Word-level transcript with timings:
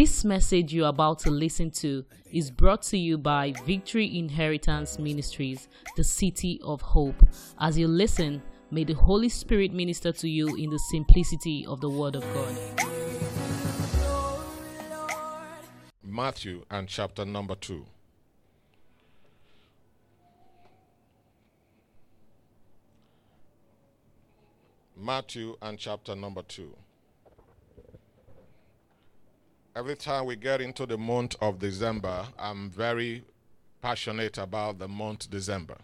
This 0.00 0.24
message 0.24 0.72
you're 0.72 0.86
about 0.86 1.18
to 1.24 1.30
listen 1.32 1.72
to 1.82 2.04
is 2.30 2.52
brought 2.52 2.82
to 2.82 2.96
you 2.96 3.18
by 3.18 3.52
Victory 3.66 4.16
Inheritance 4.16 4.96
Ministries, 4.96 5.66
the 5.96 6.04
City 6.04 6.60
of 6.62 6.80
Hope. 6.80 7.20
As 7.58 7.76
you 7.76 7.88
listen, 7.88 8.40
may 8.70 8.84
the 8.84 8.92
Holy 8.92 9.28
Spirit 9.28 9.72
minister 9.72 10.12
to 10.12 10.28
you 10.28 10.54
in 10.54 10.70
the 10.70 10.78
simplicity 10.92 11.66
of 11.66 11.80
the 11.80 11.90
Word 11.90 12.14
of 12.14 12.22
God. 12.32 12.56
Matthew 16.04 16.64
and 16.70 16.86
chapter 16.86 17.24
number 17.24 17.56
2. 17.56 17.84
Matthew 24.96 25.56
and 25.60 25.76
chapter 25.76 26.14
number 26.14 26.42
2. 26.42 26.72
Every 29.78 29.94
time 29.94 30.26
we 30.26 30.34
get 30.34 30.60
into 30.60 30.86
the 30.86 30.98
month 30.98 31.36
of 31.40 31.60
December, 31.60 32.26
I'm 32.36 32.68
very 32.68 33.22
passionate 33.80 34.36
about 34.36 34.80
the 34.80 34.88
month 34.88 35.30
December. 35.30 35.76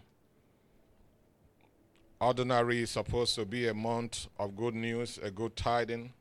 Ordinary 2.19 2.81
is 2.81 2.89
supposed 2.89 3.35
to 3.35 3.45
be 3.45 3.69
a 3.69 3.73
month 3.73 4.27
of 4.37 4.57
good 4.57 4.75
news, 4.75 5.17
a 5.23 5.31
good 5.31 5.55
tiding. 5.55 6.11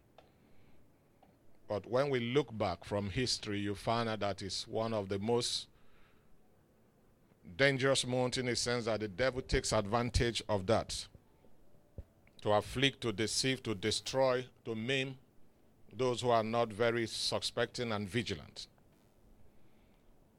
But 1.67 1.85
when 1.91 2.11
we 2.11 2.21
look 2.21 2.57
back 2.57 2.85
from 2.85 3.11
history, 3.11 3.59
you 3.59 3.75
find 3.75 4.09
out 4.09 4.21
that 4.21 4.41
it's 4.43 4.69
one 4.69 4.95
of 4.95 5.09
the 5.09 5.19
most 5.19 5.67
dangerous 7.57 8.07
months 8.07 8.39
in 8.39 8.47
the 8.47 8.55
sense 8.55 8.85
that 8.85 9.01
the 9.01 9.09
devil 9.09 9.43
takes 9.43 9.73
advantage 9.73 10.45
of 10.49 10.67
that 10.67 11.09
to 12.43 12.53
afflict, 12.53 13.01
to 13.01 13.11
deceive, 13.11 13.65
to 13.65 13.75
destroy, 13.75 14.47
to 14.65 14.77
maim 14.77 15.17
those 15.97 16.21
who 16.21 16.31
are 16.31 16.43
not 16.43 16.73
very 16.73 17.07
suspecting 17.07 17.93
and 17.93 18.09
vigilant. 18.09 18.67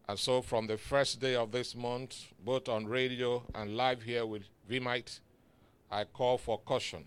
And 0.07 0.19
so, 0.19 0.41
from 0.41 0.67
the 0.67 0.77
first 0.77 1.19
day 1.19 1.35
of 1.35 1.51
this 1.51 1.75
month, 1.75 2.25
both 2.43 2.69
on 2.69 2.85
radio 2.85 3.43
and 3.55 3.75
live 3.75 4.03
here 4.03 4.25
with 4.25 4.43
VMite, 4.69 5.19
I 5.89 6.03
call 6.03 6.37
for 6.37 6.59
caution. 6.59 7.05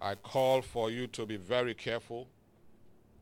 I 0.00 0.16
call 0.16 0.62
for 0.62 0.90
you 0.90 1.06
to 1.08 1.26
be 1.26 1.36
very 1.36 1.74
careful. 1.74 2.28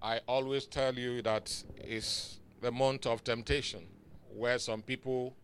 I 0.00 0.20
always 0.26 0.66
tell 0.66 0.94
you 0.94 1.22
that 1.22 1.62
it's 1.76 2.40
the 2.60 2.72
month 2.72 3.06
of 3.06 3.22
temptation 3.22 3.86
where 4.34 4.58
some 4.58 4.82
people 4.82 5.34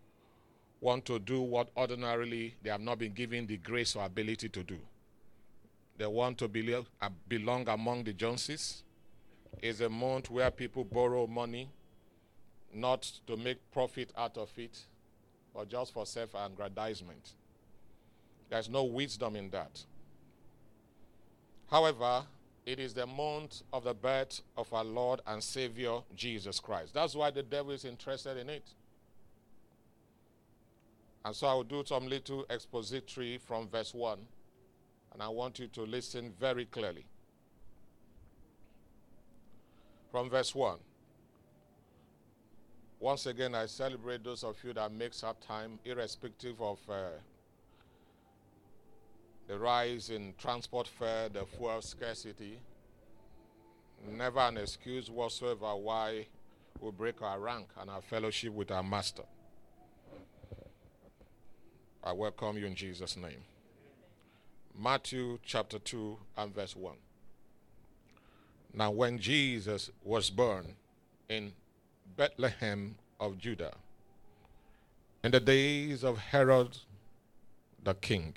want 0.80 1.04
to 1.04 1.18
do 1.18 1.40
what 1.40 1.68
ordinarily 1.76 2.54
they 2.62 2.70
have 2.70 2.80
not 2.80 2.98
been 2.98 3.12
given 3.12 3.46
the 3.46 3.56
grace 3.58 3.94
or 3.96 4.04
ability 4.04 4.48
to 4.48 4.62
do. 4.62 4.78
They 5.98 6.06
want 6.06 6.38
to 6.38 6.48
belong, 6.48 6.86
uh, 7.02 7.10
belong 7.28 7.68
among 7.68 8.04
the 8.04 8.12
Joneses. 8.12 8.84
It's 9.60 9.80
a 9.80 9.88
month 9.88 10.30
where 10.30 10.50
people 10.50 10.84
borrow 10.84 11.26
money 11.26 11.68
not 12.72 13.02
to 13.26 13.36
make 13.36 13.58
profit 13.72 14.12
out 14.16 14.38
of 14.38 14.50
it, 14.56 14.78
but 15.52 15.68
just 15.68 15.92
for 15.92 16.06
self 16.06 16.30
aggrandizement. 16.34 17.32
There's 18.48 18.68
no 18.68 18.84
wisdom 18.84 19.34
in 19.36 19.50
that. 19.50 19.84
However, 21.70 22.22
it 22.64 22.78
is 22.78 22.94
the 22.94 23.06
month 23.06 23.62
of 23.72 23.84
the 23.84 23.94
birth 23.94 24.42
of 24.56 24.72
our 24.72 24.84
Lord 24.84 25.20
and 25.26 25.42
Savior 25.42 26.00
Jesus 26.14 26.60
Christ. 26.60 26.94
That's 26.94 27.14
why 27.14 27.30
the 27.30 27.42
devil 27.42 27.72
is 27.72 27.84
interested 27.84 28.36
in 28.36 28.48
it. 28.48 28.64
And 31.24 31.34
so 31.34 31.46
I 31.46 31.54
will 31.54 31.64
do 31.64 31.82
some 31.84 32.08
little 32.08 32.46
expository 32.48 33.38
from 33.38 33.68
verse 33.68 33.92
1, 33.92 34.18
and 35.12 35.22
I 35.22 35.28
want 35.28 35.58
you 35.58 35.66
to 35.68 35.82
listen 35.82 36.32
very 36.38 36.64
clearly. 36.64 37.06
From 40.10 40.30
verse 40.30 40.54
1. 40.54 40.78
Once 43.00 43.26
again, 43.26 43.54
I 43.54 43.66
celebrate 43.66 44.24
those 44.24 44.42
of 44.42 44.56
you 44.64 44.72
that 44.72 44.90
makes 44.90 45.22
up 45.22 45.44
time, 45.46 45.78
irrespective 45.84 46.60
of 46.60 46.78
uh, 46.88 47.10
the 49.46 49.58
rise 49.58 50.10
in 50.10 50.34
transport 50.36 50.88
fare, 50.88 51.28
the 51.28 51.44
fuel 51.44 51.80
scarcity. 51.80 52.58
Never 54.10 54.40
an 54.40 54.58
excuse 54.58 55.10
whatsoever 55.10 55.74
why 55.76 56.26
we 56.80 56.90
break 56.90 57.22
our 57.22 57.38
rank 57.38 57.68
and 57.80 57.90
our 57.90 58.02
fellowship 58.02 58.52
with 58.52 58.70
our 58.70 58.82
Master. 58.82 59.24
I 62.02 62.12
welcome 62.12 62.58
you 62.58 62.66
in 62.66 62.74
Jesus' 62.74 63.16
name. 63.16 63.42
Matthew 64.80 65.38
chapter 65.44 65.80
2 65.80 66.16
and 66.36 66.54
verse 66.54 66.76
1. 66.76 66.94
Now, 68.74 68.92
when 68.92 69.18
Jesus 69.18 69.90
was 70.04 70.30
born 70.30 70.76
in 71.28 71.52
Bethlehem 72.16 72.94
of 73.18 73.38
Judah, 73.38 73.74
in 75.24 75.32
the 75.32 75.40
days 75.40 76.04
of 76.04 76.18
Herod 76.18 76.78
the 77.82 77.94
king, 77.94 78.36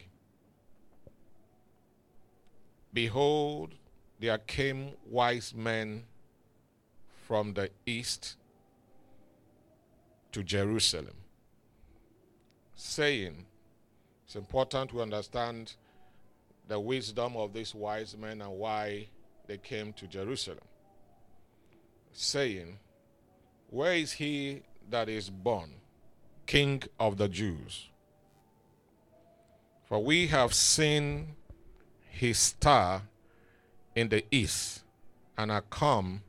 behold, 2.92 3.76
there 4.20 4.40
came 4.40 4.94
wise 5.08 5.54
men 5.54 6.06
from 7.28 7.54
the 7.54 7.70
east 7.86 8.36
to 10.32 10.42
Jerusalem, 10.42 11.18
saying, 12.76 13.46
it's 14.26 14.36
important 14.36 14.90
to 14.90 15.04
understand 15.04 15.76
the 16.68 16.80
wisdom 16.80 17.36
of 17.36 17.54
these 17.54 17.76
wise 17.76 18.16
men 18.18 18.42
and 18.42 18.52
why 18.52 19.08
they 19.48 19.58
came 19.58 19.94
to 19.94 20.08
Jerusalem, 20.08 20.60
saying, 22.12 22.80
Where 23.70 23.94
is 23.94 24.14
he 24.14 24.62
that 24.90 25.10
is 25.10 25.30
born, 25.30 25.72
King 26.46 26.84
of 27.00 27.18
the 27.18 27.28
Jews? 27.28 27.90
For 29.88 30.02
we 30.02 30.28
have 30.28 30.54
seen 30.54 31.36
his 32.10 32.38
star 32.38 33.02
in 33.96 34.10
the 34.10 34.24
east 34.32 34.84
and 35.38 35.52
are 35.52 35.62
come, 35.62 36.22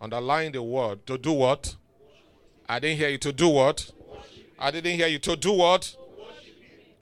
underline 0.00 0.52
the 0.52 0.62
word, 0.62 1.06
to 1.06 1.16
do 1.16 1.32
what? 1.32 1.76
I 2.68 2.78
didn't 2.78 2.98
hear 2.98 3.08
you 3.08 3.18
to 3.18 3.32
do 3.32 3.48
what? 3.48 3.90
I 4.58 4.70
didn't 4.70 4.96
hear 4.96 5.08
you 5.08 5.18
to 5.20 5.36
do 5.36 5.52
what? 5.52 5.96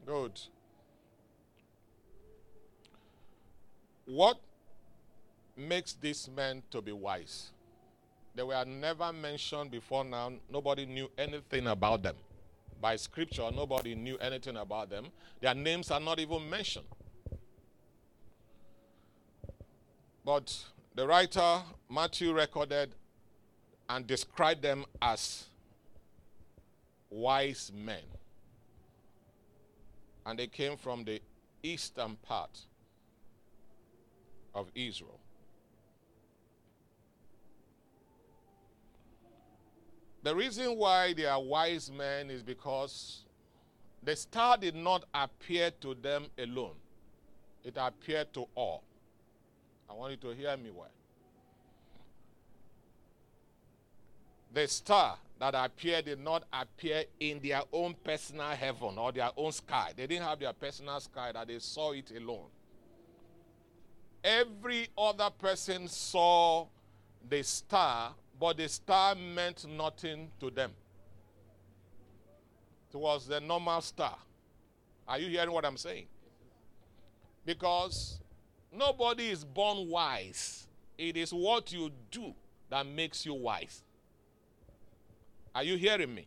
Good. 0.07 0.41
What 4.09 4.41
makes 5.55 5.93
these 5.93 6.31
men 6.35 6.63
to 6.71 6.81
be 6.81 6.93
wise? 6.93 7.51
They 8.35 8.43
were 8.43 8.65
never 8.65 9.13
mentioned 9.13 9.71
before 9.71 10.03
now. 10.03 10.33
Nobody 10.51 10.87
knew 10.87 11.11
anything 11.19 11.67
about 11.67 12.03
them. 12.03 12.17
By 12.81 12.97
scripture, 12.97 13.51
nobody 13.55 13.95
knew 13.95 14.17
anything 14.17 14.57
about 14.57 14.89
them. 14.89 15.09
Their 15.43 15.55
names 15.55 15.91
are 15.91 16.01
not 16.01 16.19
even 16.21 16.49
mentioned. 16.49 16.87
But 20.25 20.57
the 20.95 21.07
writer 21.07 21.61
Matthew 21.91 22.33
recorded 22.33 22.95
and 23.91 24.07
described 24.07 24.63
them 24.63 24.87
as 25.03 25.45
wise 27.11 27.71
men 27.75 28.05
and 30.25 30.39
they 30.39 30.47
came 30.47 30.79
from 30.79 31.05
the 31.05 31.21
eastern 31.63 32.17
part 32.17 32.68
of 34.59 34.71
Israel. 34.75 35.19
The 40.23 40.35
reason 40.35 40.77
why 40.77 41.13
they 41.13 41.27
are 41.27 41.41
wise 41.41 41.91
men 41.91 42.29
is 42.31 42.43
because 42.43 43.25
the 44.03 44.17
star 44.17 44.57
did 44.59 44.75
not 44.75 45.05
appear 45.15 45.71
to 45.81 45.95
them 45.95 46.27
alone, 46.39 46.75
it 47.65 47.75
appeared 47.77 48.33
to 48.35 48.47
all. 48.55 48.83
I 49.89 49.95
want 49.95 50.11
you 50.11 50.29
to 50.29 50.37
hear 50.37 50.57
me 50.57 50.71
well. 50.71 50.91
The 54.53 54.67
star 54.67 55.17
that 55.39 55.55
appeared 55.55 56.07
did 56.07 56.21
not 56.21 56.45
appear 56.53 57.05
in 57.21 57.41
their 57.41 57.63
own 57.73 57.95
personal 58.03 58.49
heaven 58.51 58.99
or 58.99 59.13
their 59.13 59.31
own 59.37 59.53
sky. 59.53 59.93
They 59.97 60.07
didn't 60.07 60.25
have 60.25 60.41
their 60.41 60.53
personal 60.53 60.99
sky 61.01 61.33
that 61.33 61.47
they 61.47 61.59
saw 61.59 61.93
it 61.93 62.11
alone. 62.17 62.47
Every 64.23 64.89
other 64.97 65.31
person 65.31 65.89
saw 65.89 66.67
the 67.29 67.43
star, 67.43 68.15
but 68.39 68.57
the 68.57 68.69
star 68.69 69.15
meant 69.15 69.67
nothing 69.69 70.31
to 70.41 70.51
them. 70.51 70.73
It 72.93 72.97
was 72.97 73.27
the 73.27 73.41
normal 73.41 73.81
star. 73.81 74.17
Are 75.07 75.19
you 75.19 75.29
hearing 75.29 75.53
what 75.53 75.65
I'm 75.65 75.77
saying? 75.77 76.07
Because 77.45 78.21
nobody 78.73 79.29
is 79.29 79.45
born 79.45 79.89
wise. 79.89 80.67
It 80.97 81.17
is 81.17 81.31
what 81.33 81.73
you 81.73 81.91
do 82.11 82.35
that 82.71 82.87
makes 82.87 83.25
you 83.25 83.35
wise. 83.35 83.83
Are 85.55 85.63
you 85.63 85.77
hearing 85.77 86.15
me? 86.15 86.27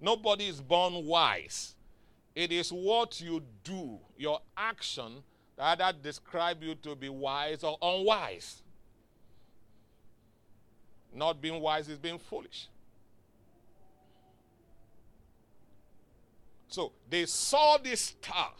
Nobody 0.00 0.48
is 0.48 0.60
born 0.60 1.04
wise. 1.04 1.74
It 2.34 2.52
is 2.52 2.70
what 2.70 3.20
you 3.20 3.42
do, 3.62 3.98
your 4.16 4.40
action, 4.56 5.22
either 5.60 5.92
describe 6.02 6.62
you 6.62 6.74
to 6.76 6.94
be 6.94 7.08
wise 7.08 7.62
or 7.62 7.76
unwise. 7.82 8.62
Not 11.14 11.40
being 11.40 11.60
wise 11.60 11.88
is 11.88 11.98
being 11.98 12.18
foolish. 12.18 12.68
So 16.68 16.92
they 17.08 17.26
saw 17.26 17.78
this 17.78 18.00
star. 18.00 18.52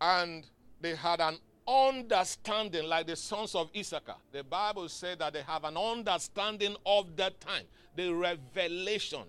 And 0.00 0.44
they 0.80 0.96
had 0.96 1.20
an 1.20 1.38
understanding, 1.66 2.84
like 2.88 3.06
the 3.06 3.16
sons 3.16 3.54
of 3.54 3.70
Issachar. 3.74 4.16
The 4.32 4.42
Bible 4.42 4.88
said 4.88 5.20
that 5.20 5.32
they 5.32 5.42
have 5.42 5.64
an 5.64 5.76
understanding 5.76 6.76
of 6.84 7.16
that 7.16 7.40
time, 7.40 7.64
the 7.96 8.12
revelation. 8.12 9.22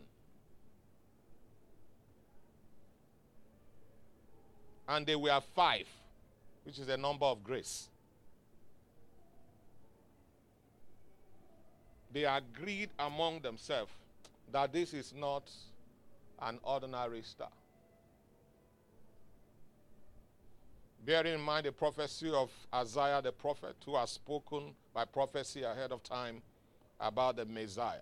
And 4.88 5.06
they 5.06 5.16
were 5.16 5.40
five, 5.56 5.88
which 6.64 6.80
is 6.80 6.90
a 6.90 6.98
number 6.98 7.26
of 7.26 7.44
grace. 7.44 7.90
They 12.12 12.24
agreed 12.24 12.90
among 12.98 13.42
themselves 13.42 13.92
that 14.52 14.72
this 14.72 14.94
is 14.94 15.14
not 15.14 15.52
an 16.42 16.60
ordinary 16.64 17.22
star. 17.24 17.50
Bearing 21.06 21.36
in 21.36 21.42
mind 21.42 21.66
the 21.66 21.72
prophecy 21.72 22.32
of 22.32 22.50
Isaiah 22.74 23.22
the 23.22 23.32
prophet, 23.32 23.76
who 23.86 23.96
has 23.96 24.12
spoken 24.12 24.74
by 24.94 25.06
prophecy 25.06 25.64
ahead 25.64 25.92
of 25.92 26.02
time 26.04 26.42
about 27.00 27.36
the 27.36 27.46
Messiah. 27.46 28.00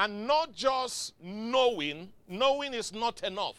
And 0.00 0.26
not 0.26 0.54
just 0.54 1.12
knowing, 1.22 2.08
knowing 2.26 2.72
is 2.72 2.94
not 2.94 3.22
enough, 3.22 3.58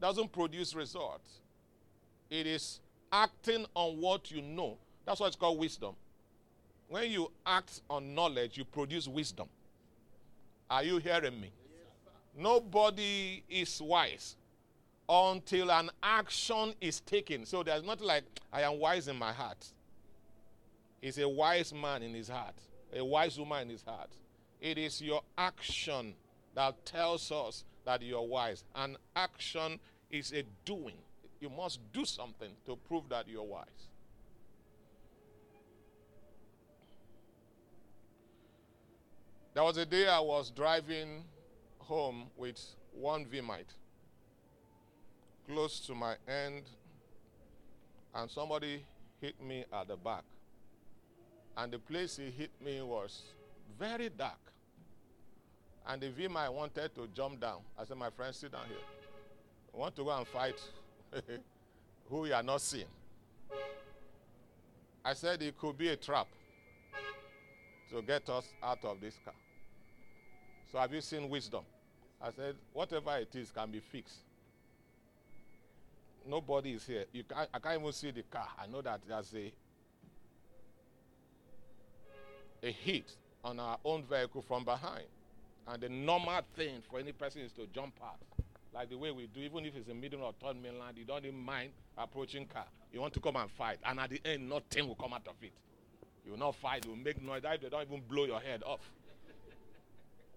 doesn't 0.00 0.32
produce 0.32 0.74
results. 0.74 1.40
It 2.30 2.46
is 2.46 2.80
acting 3.12 3.66
on 3.74 4.00
what 4.00 4.30
you 4.30 4.40
know. 4.40 4.78
That's 5.04 5.20
why 5.20 5.26
it's 5.26 5.36
called 5.36 5.58
wisdom. 5.58 5.94
When 6.88 7.10
you 7.10 7.30
act 7.44 7.82
on 7.90 8.14
knowledge, 8.14 8.56
you 8.56 8.64
produce 8.64 9.06
wisdom. 9.06 9.48
Are 10.70 10.82
you 10.82 10.96
hearing 10.96 11.38
me? 11.38 11.50
Nobody 12.34 13.42
is 13.46 13.78
wise 13.82 14.36
until 15.06 15.70
an 15.70 15.90
action 16.02 16.72
is 16.80 17.00
taken. 17.00 17.44
So 17.44 17.62
there's 17.62 17.84
not 17.84 18.00
like, 18.00 18.24
I 18.50 18.62
am 18.62 18.78
wise 18.78 19.08
in 19.08 19.16
my 19.16 19.30
heart. 19.30 19.66
He's 21.02 21.18
a 21.18 21.28
wise 21.28 21.74
man 21.74 22.02
in 22.02 22.14
his 22.14 22.28
heart, 22.30 22.56
a 22.94 23.04
wise 23.04 23.38
woman 23.38 23.60
in 23.64 23.68
his 23.68 23.82
heart. 23.82 24.08
It 24.66 24.78
is 24.78 25.00
your 25.00 25.22
action 25.38 26.12
that 26.56 26.84
tells 26.84 27.30
us 27.30 27.62
that 27.84 28.02
you're 28.02 28.20
wise. 28.20 28.64
And 28.74 28.96
action 29.14 29.78
is 30.10 30.32
a 30.32 30.42
doing. 30.64 30.96
You 31.40 31.50
must 31.50 31.78
do 31.92 32.04
something 32.04 32.50
to 32.64 32.74
prove 32.74 33.08
that 33.10 33.28
you're 33.28 33.44
wise. 33.44 33.64
There 39.54 39.62
was 39.62 39.76
a 39.76 39.86
day 39.86 40.08
I 40.08 40.18
was 40.18 40.50
driving 40.50 41.22
home 41.78 42.24
with 42.36 42.60
one 42.92 43.24
VMite 43.24 43.72
close 45.48 45.78
to 45.86 45.94
my 45.94 46.16
end, 46.26 46.64
and 48.16 48.28
somebody 48.28 48.84
hit 49.20 49.40
me 49.40 49.64
at 49.72 49.86
the 49.86 49.94
back. 49.94 50.24
And 51.56 51.72
the 51.72 51.78
place 51.78 52.16
he 52.16 52.32
hit 52.32 52.50
me 52.60 52.82
was 52.82 53.22
very 53.78 54.08
dark. 54.08 54.45
And 55.88 56.00
the 56.00 56.08
VMite 56.08 56.52
wanted 56.52 56.94
to 56.94 57.08
jump 57.14 57.40
down. 57.40 57.58
I 57.78 57.84
said, 57.84 57.96
My 57.96 58.10
friend, 58.10 58.34
sit 58.34 58.52
down 58.52 58.66
here. 58.68 58.76
I 59.74 59.78
want 59.78 59.94
to 59.96 60.04
go 60.04 60.10
and 60.10 60.26
fight 60.26 60.60
who 62.10 62.26
you 62.26 62.34
are 62.34 62.42
not 62.42 62.60
seeing. 62.60 62.86
I 65.04 65.12
said 65.12 65.40
it 65.42 65.56
could 65.56 65.78
be 65.78 65.88
a 65.88 65.96
trap 65.96 66.26
to 67.90 68.02
get 68.02 68.28
us 68.28 68.48
out 68.62 68.84
of 68.84 69.00
this 69.00 69.14
car. 69.24 69.34
So 70.72 70.78
have 70.78 70.92
you 70.92 71.00
seen 71.00 71.28
wisdom? 71.28 71.62
I 72.20 72.30
said, 72.32 72.56
whatever 72.72 73.16
it 73.18 73.34
is 73.36 73.52
can 73.52 73.70
be 73.70 73.78
fixed. 73.78 74.16
Nobody 76.26 76.72
is 76.72 76.84
here. 76.84 77.04
You 77.12 77.22
can't, 77.22 77.48
I 77.54 77.58
can't 77.60 77.80
even 77.80 77.92
see 77.92 78.10
the 78.10 78.22
car. 78.22 78.48
I 78.60 78.66
know 78.66 78.82
that 78.82 79.00
there's 79.06 79.32
a 79.34 79.52
a 82.62 82.72
hit 82.72 83.12
on 83.44 83.60
our 83.60 83.78
own 83.84 84.02
vehicle 84.02 84.42
from 84.42 84.64
behind. 84.64 85.04
And 85.68 85.82
the 85.82 85.88
normal 85.88 86.40
thing 86.54 86.82
for 86.88 86.98
any 86.98 87.12
person 87.12 87.42
is 87.42 87.52
to 87.52 87.66
jump 87.66 87.94
out. 88.02 88.20
Like 88.72 88.90
the 88.90 88.96
way 88.96 89.10
we 89.10 89.26
do, 89.26 89.40
even 89.40 89.64
if 89.64 89.74
it's 89.74 89.88
a 89.88 89.94
middle 89.94 90.22
or 90.22 90.32
third 90.40 90.60
mainland, 90.62 90.98
you 90.98 91.04
don't 91.04 91.24
even 91.24 91.42
mind 91.42 91.70
approaching 91.96 92.46
car. 92.46 92.66
You 92.92 93.00
want 93.00 93.14
to 93.14 93.20
come 93.20 93.36
and 93.36 93.50
fight. 93.50 93.78
And 93.84 93.98
at 93.98 94.10
the 94.10 94.20
end, 94.24 94.48
nothing 94.48 94.86
will 94.86 94.94
come 94.94 95.14
out 95.14 95.26
of 95.26 95.34
it. 95.42 95.52
You 96.24 96.32
will 96.32 96.38
not 96.38 96.56
fight, 96.56 96.84
you 96.84 96.90
will 96.90 96.98
make 96.98 97.22
noise. 97.22 97.42
They 97.42 97.68
don't 97.68 97.82
even 97.82 98.02
blow 98.08 98.24
your 98.24 98.40
head 98.40 98.62
off. 98.64 98.80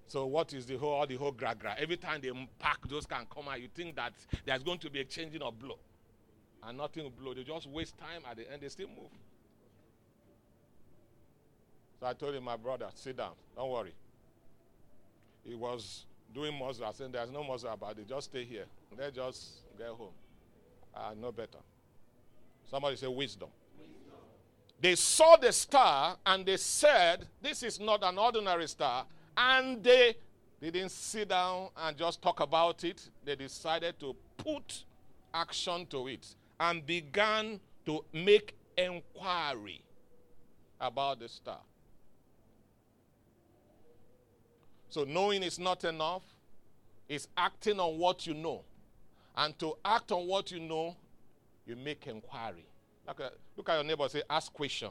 So 0.07 0.25
what 0.25 0.53
is 0.53 0.65
the 0.65 0.77
whole 0.77 0.93
all 0.93 1.05
the 1.05 1.15
whole 1.15 1.31
gra 1.31 1.53
gra? 1.53 1.75
Every 1.77 1.97
time 1.97 2.21
they 2.21 2.31
pack 2.57 2.87
those 2.87 3.05
can 3.05 3.27
come 3.31 3.47
out, 3.47 3.61
you 3.61 3.67
think 3.75 3.95
that 3.95 4.13
there's 4.45 4.63
going 4.63 4.79
to 4.79 4.89
be 4.89 5.01
a 5.01 5.05
changing 5.05 5.41
of 5.41 5.59
blow. 5.59 5.77
And 6.63 6.77
nothing 6.77 7.03
will 7.03 7.11
blow. 7.11 7.33
They 7.33 7.43
just 7.43 7.67
waste 7.67 7.97
time 7.97 8.23
at 8.29 8.37
the 8.37 8.51
end, 8.51 8.61
they 8.61 8.69
still 8.69 8.87
move. 8.87 9.11
So 11.99 12.07
I 12.07 12.13
told 12.13 12.33
him, 12.33 12.43
my 12.43 12.55
brother, 12.55 12.87
sit 12.95 13.17
down. 13.17 13.33
Don't 13.55 13.69
worry. 13.69 13.93
He 15.49 15.55
was 15.55 16.05
doing 16.31 16.57
muzzle. 16.57 16.85
I 16.85 16.91
said, 16.91 17.11
there's 17.11 17.31
no 17.31 17.43
muzzle 17.43 17.71
about 17.71 17.97
it. 17.97 18.07
Just 18.07 18.29
stay 18.29 18.43
here. 18.43 18.65
Let's 18.95 19.15
just 19.15 19.49
get 19.77 19.87
home. 19.87 20.13
I 20.95 21.15
know 21.15 21.31
better. 21.31 21.57
Somebody 22.69 22.97
say 22.97 23.07
wisdom. 23.07 23.49
wisdom. 23.79 24.19
They 24.79 24.93
saw 24.93 25.37
the 25.37 25.51
star 25.51 26.17
and 26.23 26.45
they 26.45 26.57
said, 26.57 27.25
This 27.41 27.63
is 27.63 27.79
not 27.79 28.03
an 28.03 28.19
ordinary 28.19 28.67
star. 28.67 29.07
And 29.35 29.83
they 29.83 30.15
didn't 30.61 30.91
sit 30.91 31.29
down 31.29 31.69
and 31.77 31.97
just 31.97 32.21
talk 32.21 32.41
about 32.41 32.83
it. 32.83 33.09
They 33.25 33.35
decided 33.35 33.99
to 34.01 34.15
put 34.37 34.83
action 35.33 35.87
to 35.87 36.07
it 36.09 36.27
and 36.59 36.85
began 36.85 37.59
to 37.87 38.05
make 38.13 38.55
inquiry 38.77 39.81
about 40.79 41.19
the 41.19 41.27
star. 41.27 41.59
So, 44.89 45.03
knowing 45.03 45.43
is 45.43 45.59
not 45.59 45.83
enough, 45.83 46.23
it's 47.07 47.27
acting 47.37 47.79
on 47.79 47.97
what 47.97 48.25
you 48.25 48.33
know. 48.33 48.63
And 49.37 49.57
to 49.59 49.77
act 49.85 50.11
on 50.11 50.27
what 50.27 50.51
you 50.51 50.59
know, 50.59 50.95
you 51.65 51.75
make 51.75 52.07
inquiry. 52.07 52.65
Look 53.07 53.21
at, 53.21 53.33
look 53.55 53.69
at 53.69 53.75
your 53.75 53.83
neighbor 53.83 54.09
say, 54.09 54.23
ask 54.29 54.51
question. 54.51 54.89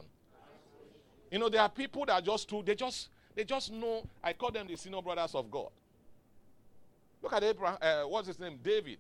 You 1.31 1.39
know, 1.39 1.49
there 1.49 1.61
are 1.61 1.69
people 1.69 2.07
that 2.07 2.25
just 2.25 2.49
do, 2.49 2.63
they 2.63 2.75
just 2.75 3.09
they 3.35 3.45
just 3.45 3.71
know, 3.71 4.05
I 4.23 4.33
call 4.33 4.51
them 4.51 4.67
the 4.67 4.75
senior 4.75 5.01
brothers 5.01 5.33
of 5.35 5.49
God. 5.49 5.71
Look 7.23 7.33
at 7.33 7.45
Abraham, 7.45 7.79
uh, 7.81 8.03
what's 8.03 8.27
his 8.27 8.41
name? 8.41 8.59
David. 8.63 8.99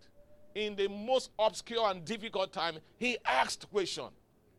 In 0.55 0.77
the 0.77 0.89
most 0.89 1.31
obscure 1.39 1.91
and 1.91 2.05
difficult 2.05 2.53
time, 2.53 2.79
he 2.99 3.19
asked 3.25 3.69
question. 3.71 4.05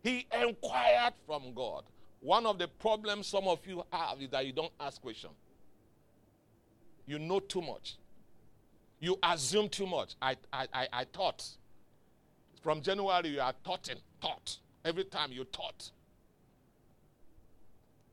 He 0.03 0.27
inquired 0.33 1.13
from 1.25 1.53
God. 1.53 1.83
One 2.19 2.45
of 2.45 2.57
the 2.59 2.67
problems 2.67 3.27
some 3.27 3.47
of 3.47 3.65
you 3.65 3.83
have 3.91 4.21
is 4.21 4.29
that 4.31 4.45
you 4.45 4.51
don't 4.51 4.71
ask 4.79 5.01
question. 5.01 5.29
You 7.09 7.17
know 7.17 7.39
too 7.39 7.61
much. 7.63 7.95
You 8.99 9.17
assume 9.23 9.67
too 9.67 9.87
much. 9.87 10.13
I, 10.21 10.35
I, 10.53 10.67
I, 10.71 10.87
I 10.93 11.03
thought. 11.05 11.43
From 12.61 12.83
January, 12.83 13.29
you 13.29 13.41
are 13.41 13.53
thoughting, 13.65 13.95
thought. 14.21 14.59
Every 14.85 15.05
time 15.05 15.31
you 15.31 15.43
thought. 15.45 15.89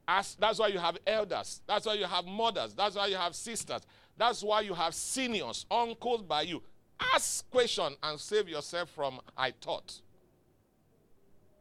As, 0.09 0.35
that's 0.41 0.59
why 0.59 0.69
you 0.69 0.79
have 0.79 0.97
elders. 1.07 1.61
That's 1.67 1.85
why 1.85 1.93
you 1.93 2.07
have 2.07 2.25
mothers. 2.25 2.73
That's 2.73 2.97
why 2.97 3.09
you 3.09 3.17
have 3.17 3.35
sisters. 3.35 3.83
That's 4.17 4.43
why 4.43 4.63
you 4.63 4.73
have 4.73 4.95
seniors, 4.95 5.67
uncles 5.71 6.23
by 6.23 6.43
you. 6.43 6.63
Ask 6.99 7.51
question 7.51 7.97
and 8.03 8.19
save 8.19 8.49
yourself 8.49 8.89
from 8.89 9.21
I 9.37 9.53
thought. 9.61 10.01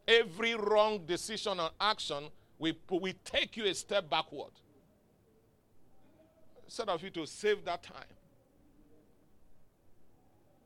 Every 0.07 0.55
wrong 0.55 1.05
decision 1.05 1.59
or 1.59 1.71
action 1.81 2.29
will, 2.57 2.75
will 2.89 3.13
take 3.25 3.57
you 3.57 3.65
a 3.65 3.73
step 3.73 4.09
backward. 4.09 4.51
Instead 6.65 6.89
of 6.89 7.01
you 7.03 7.09
to 7.11 7.25
save 7.25 7.63
that 7.65 7.83
time. 7.83 8.03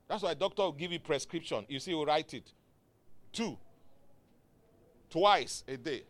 That's 0.08 0.22
why 0.22 0.34
doctor 0.34 0.62
will 0.62 0.72
give 0.72 0.90
you 0.90 0.98
prescription. 0.98 1.64
You 1.68 1.78
see, 1.78 1.92
he 1.92 1.94
will 1.94 2.06
write 2.06 2.34
it. 2.34 2.50
Two. 3.32 3.56
Twice 5.08 5.62
a 5.68 5.76
day. 5.76 6.02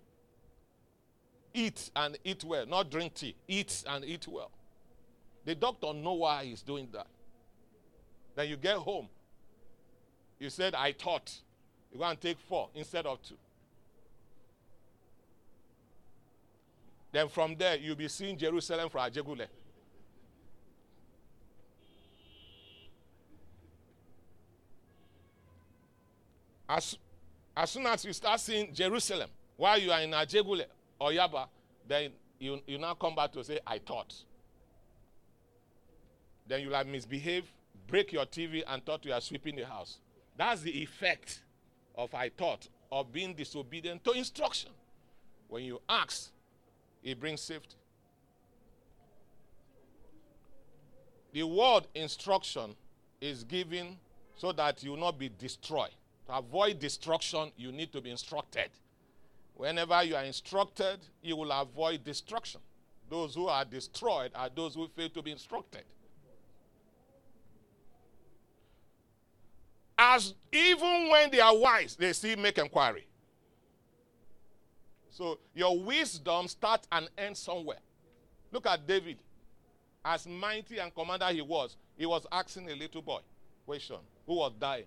Eat 1.53 1.91
and 1.97 2.17
eat 2.25 2.45
well, 2.45 2.65
not 2.67 2.91
drink 2.91 3.15
tea. 3.15 3.35
Eat 3.49 3.85
and 3.87 4.05
eat 4.05 4.27
well. 4.29 4.51
The 5.45 5.55
doctor 5.55 5.93
know 5.93 6.15
why 6.15 6.45
he's 6.45 6.63
doing 6.63 6.89
that. 6.93 7.09
Then 8.37 8.49
you 8.49 8.57
get 8.57 8.77
home. 8.77 9.09
You 10.39 10.49
said, 10.49 10.75
I 10.75 10.93
thought. 10.93 11.33
You 11.93 11.99
go 11.99 12.05
and 12.05 12.21
take 12.21 12.39
four 12.39 12.69
instead 12.75 13.05
of 13.05 13.21
two. 13.23 13.35
Then 17.13 17.29
from 17.29 17.57
there, 17.57 17.77
you'll 17.77 17.97
be 17.97 18.09
seeing 18.09 18.39
Jerusalem 18.39 18.89
from 18.89 19.11
Ajegunle. 19.11 19.47
As, 26.71 26.97
As 27.57 27.71
soon 27.71 27.85
as 27.87 28.05
you 28.05 28.13
start 28.13 28.39
seeing 28.39 28.73
Jerusalem 28.73 29.29
while 29.57 29.77
you 29.77 29.91
are 29.91 30.01
in 30.03 30.11
Ajegunle 30.13 30.65
or 31.01 31.11
Yaba, 31.11 31.49
then 31.87 32.13
you, 32.39 32.61
you 32.65 32.79
now 32.79 32.95
come 32.95 33.15
back 33.17 33.33
to 33.33 33.43
say, 33.43 33.59
I 33.67 33.79
thought. 33.79 34.15
Then 36.47 36.63
you'll 36.63 36.75
have 36.75 36.87
misbehaved, 36.87 37.49
break 37.89 38.13
your 38.13 38.25
TV, 38.25 38.63
and 38.67 38.85
thought 38.87 39.05
you 39.05 39.13
are 39.13 39.21
sweeping 39.21 39.57
the 39.57 39.67
house. 39.67 39.99
That's 40.37 40.61
the 40.63 40.71
effect 40.83 41.43
of 41.97 42.15
I 42.15 42.29
thought, 42.29 42.69
of 42.93 43.13
being 43.13 43.35
disobedient 43.35 44.05
to 44.05 44.13
instruction. 44.13 44.71
When 45.49 45.65
you 45.65 45.81
ask, 45.89 46.31
it 47.03 47.19
brings 47.19 47.41
safety. 47.41 47.77
The 51.33 51.43
word 51.43 51.89
instruction 51.97 52.77
is 53.21 53.43
given 53.43 53.97
so 54.37 54.53
that 54.53 54.83
you 54.85 54.93
will 54.93 54.99
not 54.99 55.19
be 55.19 55.29
destroyed. 55.29 55.91
To 56.31 56.37
avoid 56.37 56.79
destruction, 56.79 57.51
you 57.57 57.73
need 57.73 57.93
to 57.93 58.01
be 58.01 58.09
instructed. 58.09 58.69
Whenever 59.57 60.01
you 60.05 60.15
are 60.15 60.23
instructed, 60.23 61.01
you 61.23 61.35
will 61.35 61.51
avoid 61.51 62.05
destruction. 62.05 62.61
Those 63.09 63.35
who 63.35 63.49
are 63.49 63.65
destroyed 63.65 64.31
are 64.37 64.49
those 64.49 64.77
who 64.77 64.87
fail 64.87 65.09
to 65.09 65.23
be 65.23 65.33
instructed. 65.33 65.83
As 69.99 70.35
even 70.53 71.09
when 71.11 71.33
they 71.33 71.41
are 71.41 71.57
wise, 71.57 71.97
they 71.97 72.13
still 72.13 72.39
make 72.39 72.59
inquiry. 72.59 73.09
So 75.11 75.41
your 75.53 75.81
wisdom 75.81 76.47
starts 76.47 76.87
and 76.93 77.11
ends 77.19 77.41
somewhere. 77.41 77.81
Look 78.53 78.67
at 78.69 78.87
David. 78.87 79.17
As 80.05 80.29
mighty 80.29 80.79
and 80.79 80.95
commander 80.95 81.27
he 81.27 81.43
was, 81.43 81.77
he 81.99 82.07
was 82.07 82.25
asking 82.31 82.71
a 82.71 82.77
little 82.77 83.03
boy 83.03 83.21
question 83.67 83.99
who 84.29 84.37
was 84.37 84.53
dying. 84.61 84.85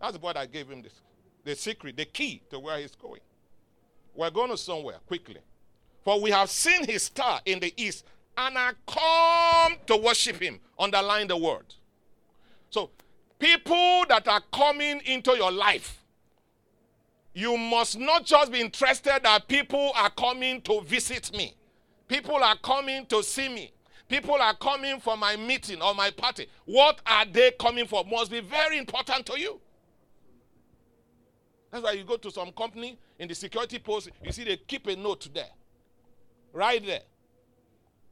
That's 0.00 0.12
the 0.12 0.18
boy 0.18 0.32
that 0.34 0.52
gave 0.52 0.68
him 0.68 0.82
this, 0.82 0.94
the 1.44 1.54
secret, 1.56 1.96
the 1.96 2.04
key 2.04 2.42
to 2.50 2.58
where 2.58 2.78
he's 2.78 2.94
going. 2.94 3.20
We're 4.14 4.30
going 4.30 4.50
to 4.50 4.56
somewhere 4.56 4.96
quickly. 5.06 5.38
For 6.04 6.20
we 6.20 6.30
have 6.30 6.50
seen 6.50 6.86
his 6.86 7.04
star 7.04 7.40
in 7.44 7.60
the 7.60 7.72
east 7.76 8.04
and 8.36 8.56
are 8.56 8.74
come 8.86 9.76
to 9.86 9.96
worship 9.96 10.40
him. 10.40 10.60
Underline 10.78 11.26
the 11.26 11.36
word. 11.36 11.74
So, 12.70 12.90
people 13.38 14.04
that 14.08 14.26
are 14.28 14.42
coming 14.52 15.00
into 15.04 15.36
your 15.36 15.50
life, 15.50 16.02
you 17.34 17.56
must 17.56 17.98
not 17.98 18.24
just 18.24 18.52
be 18.52 18.60
interested 18.60 19.20
that 19.22 19.48
people 19.48 19.92
are 19.94 20.10
coming 20.10 20.60
to 20.62 20.80
visit 20.82 21.36
me. 21.36 21.54
People 22.06 22.36
are 22.36 22.56
coming 22.56 23.06
to 23.06 23.22
see 23.22 23.48
me. 23.48 23.72
People 24.08 24.36
are 24.36 24.54
coming 24.54 24.98
for 24.98 25.16
my 25.16 25.36
meeting 25.36 25.82
or 25.82 25.94
my 25.94 26.10
party. 26.10 26.46
What 26.64 27.00
are 27.06 27.26
they 27.26 27.52
coming 27.52 27.86
for? 27.86 28.04
Must 28.04 28.30
be 28.30 28.40
very 28.40 28.78
important 28.78 29.26
to 29.26 29.38
you. 29.38 29.60
That's 31.70 31.84
why 31.84 31.92
you 31.92 32.04
go 32.04 32.16
to 32.16 32.30
some 32.30 32.50
company 32.52 32.98
in 33.18 33.28
the 33.28 33.34
security 33.34 33.78
post, 33.78 34.10
you 34.22 34.32
see 34.32 34.44
they 34.44 34.56
keep 34.56 34.86
a 34.86 34.96
note 34.96 35.28
there. 35.34 35.50
Right 36.52 36.84
there. 36.84 37.02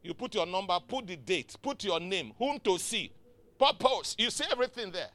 You 0.03 0.15
put 0.15 0.35
your 0.35 0.47
number, 0.47 0.79
put 0.87 1.07
the 1.07 1.17
date, 1.17 1.57
put 1.61 1.83
your 1.83 1.99
name, 1.99 2.33
whom 2.39 2.61
to 2.61 2.79
see, 2.79 3.11
purpose. 3.59 4.15
You 4.19 4.31
see 4.31 4.45
everything 4.51 4.93
there. 4.93 5.09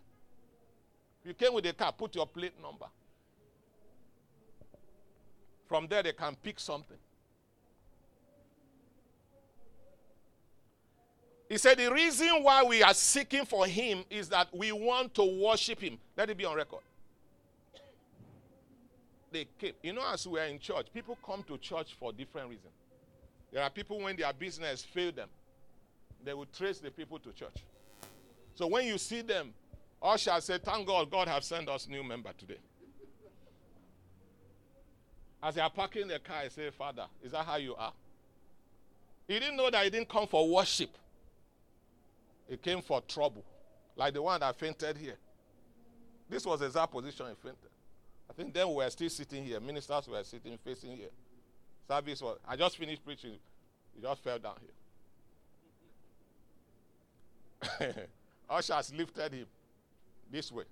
You 1.23 1.33
came 1.33 1.53
with 1.53 1.65
a 1.65 1.73
car, 1.73 1.93
put 1.93 2.15
your 2.15 2.25
plate 2.25 2.53
number. 2.61 2.87
From 5.67 5.87
there, 5.87 6.03
they 6.03 6.13
can 6.13 6.35
pick 6.35 6.59
something. 6.59 6.97
He 11.47 11.57
said, 11.57 11.77
The 11.77 11.91
reason 11.91 12.27
why 12.41 12.63
we 12.63 12.81
are 12.81 12.93
seeking 12.93 13.45
for 13.45 13.65
him 13.65 14.03
is 14.09 14.29
that 14.29 14.47
we 14.53 14.71
want 14.71 15.13
to 15.15 15.23
worship 15.23 15.79
him. 15.79 15.97
Let 16.17 16.29
it 16.29 16.37
be 16.37 16.45
on 16.45 16.55
record. 16.55 16.81
They 19.31 19.47
came. 19.57 19.73
You 19.81 19.93
know, 19.93 20.03
as 20.11 20.27
we 20.27 20.39
are 20.39 20.45
in 20.45 20.59
church, 20.59 20.87
people 20.93 21.17
come 21.25 21.43
to 21.43 21.57
church 21.57 21.95
for 21.99 22.11
different 22.11 22.49
reasons. 22.49 22.73
There 23.51 23.63
are 23.63 23.69
people 23.69 23.99
when 23.99 24.15
their 24.15 24.31
business 24.33 24.83
failed 24.83 25.15
them, 25.15 25.29
they 26.23 26.33
will 26.33 26.45
trace 26.45 26.79
the 26.79 26.91
people 26.91 27.19
to 27.19 27.31
church. 27.31 27.55
So 28.55 28.67
when 28.67 28.85
you 28.85 28.97
see 28.97 29.21
them, 29.21 29.53
Usher 30.01 30.39
say, 30.39 30.57
Thank 30.57 30.87
God, 30.87 31.09
God 31.09 31.27
have 31.27 31.43
sent 31.43 31.69
us 31.69 31.87
new 31.87 32.03
member 32.03 32.31
today. 32.37 32.59
As 35.43 35.55
they 35.55 35.61
are 35.61 35.69
parking 35.69 36.07
their 36.07 36.19
car, 36.19 36.37
I 36.37 36.47
say, 36.49 36.69
Father, 36.69 37.05
is 37.23 37.31
that 37.31 37.45
how 37.45 37.55
you 37.55 37.75
are? 37.75 37.93
He 39.27 39.39
didn't 39.39 39.55
know 39.55 39.69
that 39.69 39.83
he 39.83 39.89
didn't 39.89 40.09
come 40.09 40.27
for 40.27 40.47
worship. 40.47 40.91
He 42.47 42.57
came 42.57 42.81
for 42.81 43.01
trouble, 43.01 43.43
like 43.95 44.13
the 44.13 44.21
one 44.21 44.39
that 44.41 44.55
fainted 44.57 44.97
here. 44.97 45.17
This 46.29 46.45
was 46.45 46.61
exact 46.61 46.91
position 46.91 47.27
he 47.29 47.35
fainted. 47.35 47.70
I 48.31 48.33
think 48.33 48.53
then 48.53 48.69
we 48.69 48.75
were 48.75 48.89
still 48.89 49.09
sitting 49.09 49.43
here. 49.43 49.59
Ministers 49.59 50.07
were 50.07 50.23
sitting 50.23 50.57
facing 50.63 50.95
here. 50.95 51.09
Service 51.85 52.21
was. 52.21 52.37
I 52.47 52.55
just 52.55 52.77
finished 52.77 53.03
preaching. 53.03 53.35
He 53.93 54.01
just 54.01 54.23
fell 54.23 54.39
down 54.39 54.55
here. 57.81 58.07
Ushers 58.49 58.93
lifted 58.93 59.33
him 59.33 59.45
this 60.31 60.49
way. 60.49 60.63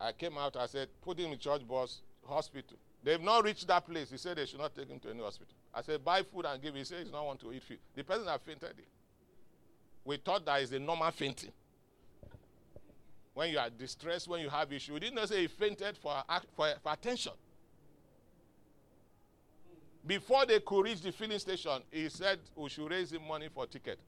I 0.00 0.12
came 0.12 0.38
out. 0.38 0.56
I 0.56 0.64
said, 0.64 0.88
"Put 1.02 1.18
him 1.18 1.32
in 1.32 1.38
church 1.38 1.68
bus, 1.68 2.00
hospital." 2.26 2.78
They've 3.04 3.20
not 3.20 3.44
reached 3.44 3.66
that 3.66 3.86
place. 3.86 4.10
He 4.10 4.16
said 4.16 4.38
they 4.38 4.46
should 4.46 4.60
not 4.60 4.74
take 4.74 4.88
him 4.88 5.00
to 5.00 5.10
any 5.10 5.22
hospital. 5.22 5.52
I 5.74 5.82
said, 5.82 6.02
"Buy 6.02 6.22
food 6.22 6.46
and 6.46 6.62
give." 6.62 6.72
Him. 6.72 6.78
He 6.78 6.84
said 6.84 7.02
he's 7.02 7.12
not 7.12 7.26
want 7.26 7.40
to 7.40 7.52
eat 7.52 7.62
food. 7.62 7.78
The 7.94 8.04
person 8.04 8.24
that 8.24 8.40
fainted. 8.40 8.72
We 10.02 10.16
thought 10.16 10.46
that 10.46 10.62
is 10.62 10.72
a 10.72 10.78
normal 10.78 11.10
fainting. 11.10 11.52
When 13.40 13.48
you 13.52 13.58
are 13.58 13.70
distressed, 13.70 14.28
when 14.28 14.42
you 14.42 14.50
have 14.50 14.70
issue, 14.70 14.92
we 14.92 15.00
didn't 15.00 15.26
say 15.26 15.40
he 15.40 15.46
fainted 15.46 15.96
for, 15.96 16.12
for, 16.54 16.74
for 16.82 16.92
attention. 16.92 17.32
Before 20.06 20.44
they 20.44 20.60
could 20.60 20.84
reach 20.84 21.00
the 21.00 21.10
filling 21.10 21.38
station, 21.38 21.80
he 21.90 22.10
said 22.10 22.38
we 22.54 22.68
should 22.68 22.90
raise 22.90 23.10
him 23.10 23.26
money 23.26 23.48
for 23.48 23.64
ticket. 23.66 23.98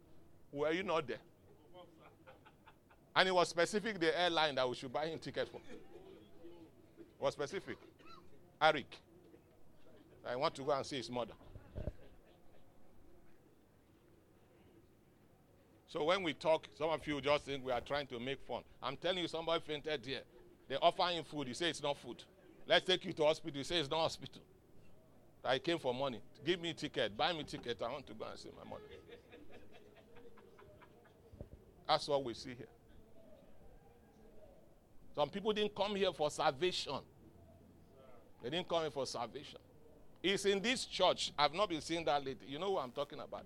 Were 0.53 0.71
you 0.71 0.83
not 0.83 1.09
there? 1.09 1.17
And 3.17 3.27
it 3.27 3.35
was 3.35 3.49
specific 3.49 3.99
the 3.99 4.21
airline 4.21 4.55
that 4.57 4.69
we 4.69 4.75
should 4.75 4.93
buy 4.93 5.07
him 5.07 5.19
ticket 5.19 5.49
for. 5.49 5.63
It 5.71 5.81
was 7.19 7.33
specific. 7.33 7.79
Eric. 8.61 8.99
I 10.29 10.37
want 10.37 10.55
to 10.57 10.63
go 10.63 10.73
and 10.73 10.85
see 10.85 10.99
his 10.99 11.09
mother. 11.11 11.33
So 15.93 16.03
when 16.05 16.23
we 16.23 16.33
talk, 16.33 16.69
some 16.79 16.89
of 16.89 17.07
you 17.07 17.21
just 17.21 17.45
think 17.45 17.63
we 17.63 17.71
are 17.71 17.83
trying 17.83 18.07
to 18.07 18.19
make 18.19 18.41
fun. 18.49 18.63
I'm 18.83 18.97
telling 18.97 19.19
you, 19.19 19.29
somebody 19.29 19.63
fainted 19.63 20.01
here. 20.07 20.23
They 20.67 20.77
offer 20.77 21.03
him 21.03 21.23
food. 21.23 21.49
You 21.49 21.53
say 21.53 21.69
it's 21.69 21.83
not 21.83 21.99
food. 21.99 22.25
Let's 22.67 22.87
take 22.87 23.05
you 23.05 23.13
to 23.13 23.25
hospital. 23.25 23.59
You 23.59 23.63
say 23.63 23.77
it's 23.77 23.91
not 23.91 24.01
hospital. 24.01 24.41
I 25.45 25.59
came 25.59 25.79
for 25.79 25.93
money. 25.93 26.23
Give 26.47 26.59
me 26.63 26.73
ticket. 26.73 27.15
Buy 27.15 27.35
me 27.35 27.45
ticket. 27.45 27.77
I 27.83 27.93
want 27.93 28.07
to 28.07 28.15
go 28.15 28.25
and 28.25 28.39
see 28.39 28.49
my 28.57 28.71
mother. 28.71 28.83
That's 31.87 32.09
what 32.09 32.25
we 32.25 32.33
see 32.33 32.55
here. 32.57 32.67
Some 35.15 35.29
people 35.29 35.53
didn't 35.53 35.75
come 35.75 35.95
here 35.95 36.13
for 36.15 36.31
salvation. 36.31 37.01
They 38.43 38.49
didn't 38.49 38.67
come 38.67 38.81
here 38.81 38.91
for 38.91 39.05
salvation. 39.05 39.59
It's 40.23 40.47
in 40.47 40.63
this 40.63 40.87
church. 40.87 41.35
I've 41.39 41.53
not 41.53 41.69
been 41.69 41.83
seeing 41.83 42.07
that 42.07 42.25
lately. 42.25 42.49
You 42.49 42.59
know 42.59 42.71
what 42.71 42.85
I'm 42.85 42.93
talking 42.93 43.21
about? 43.21 43.45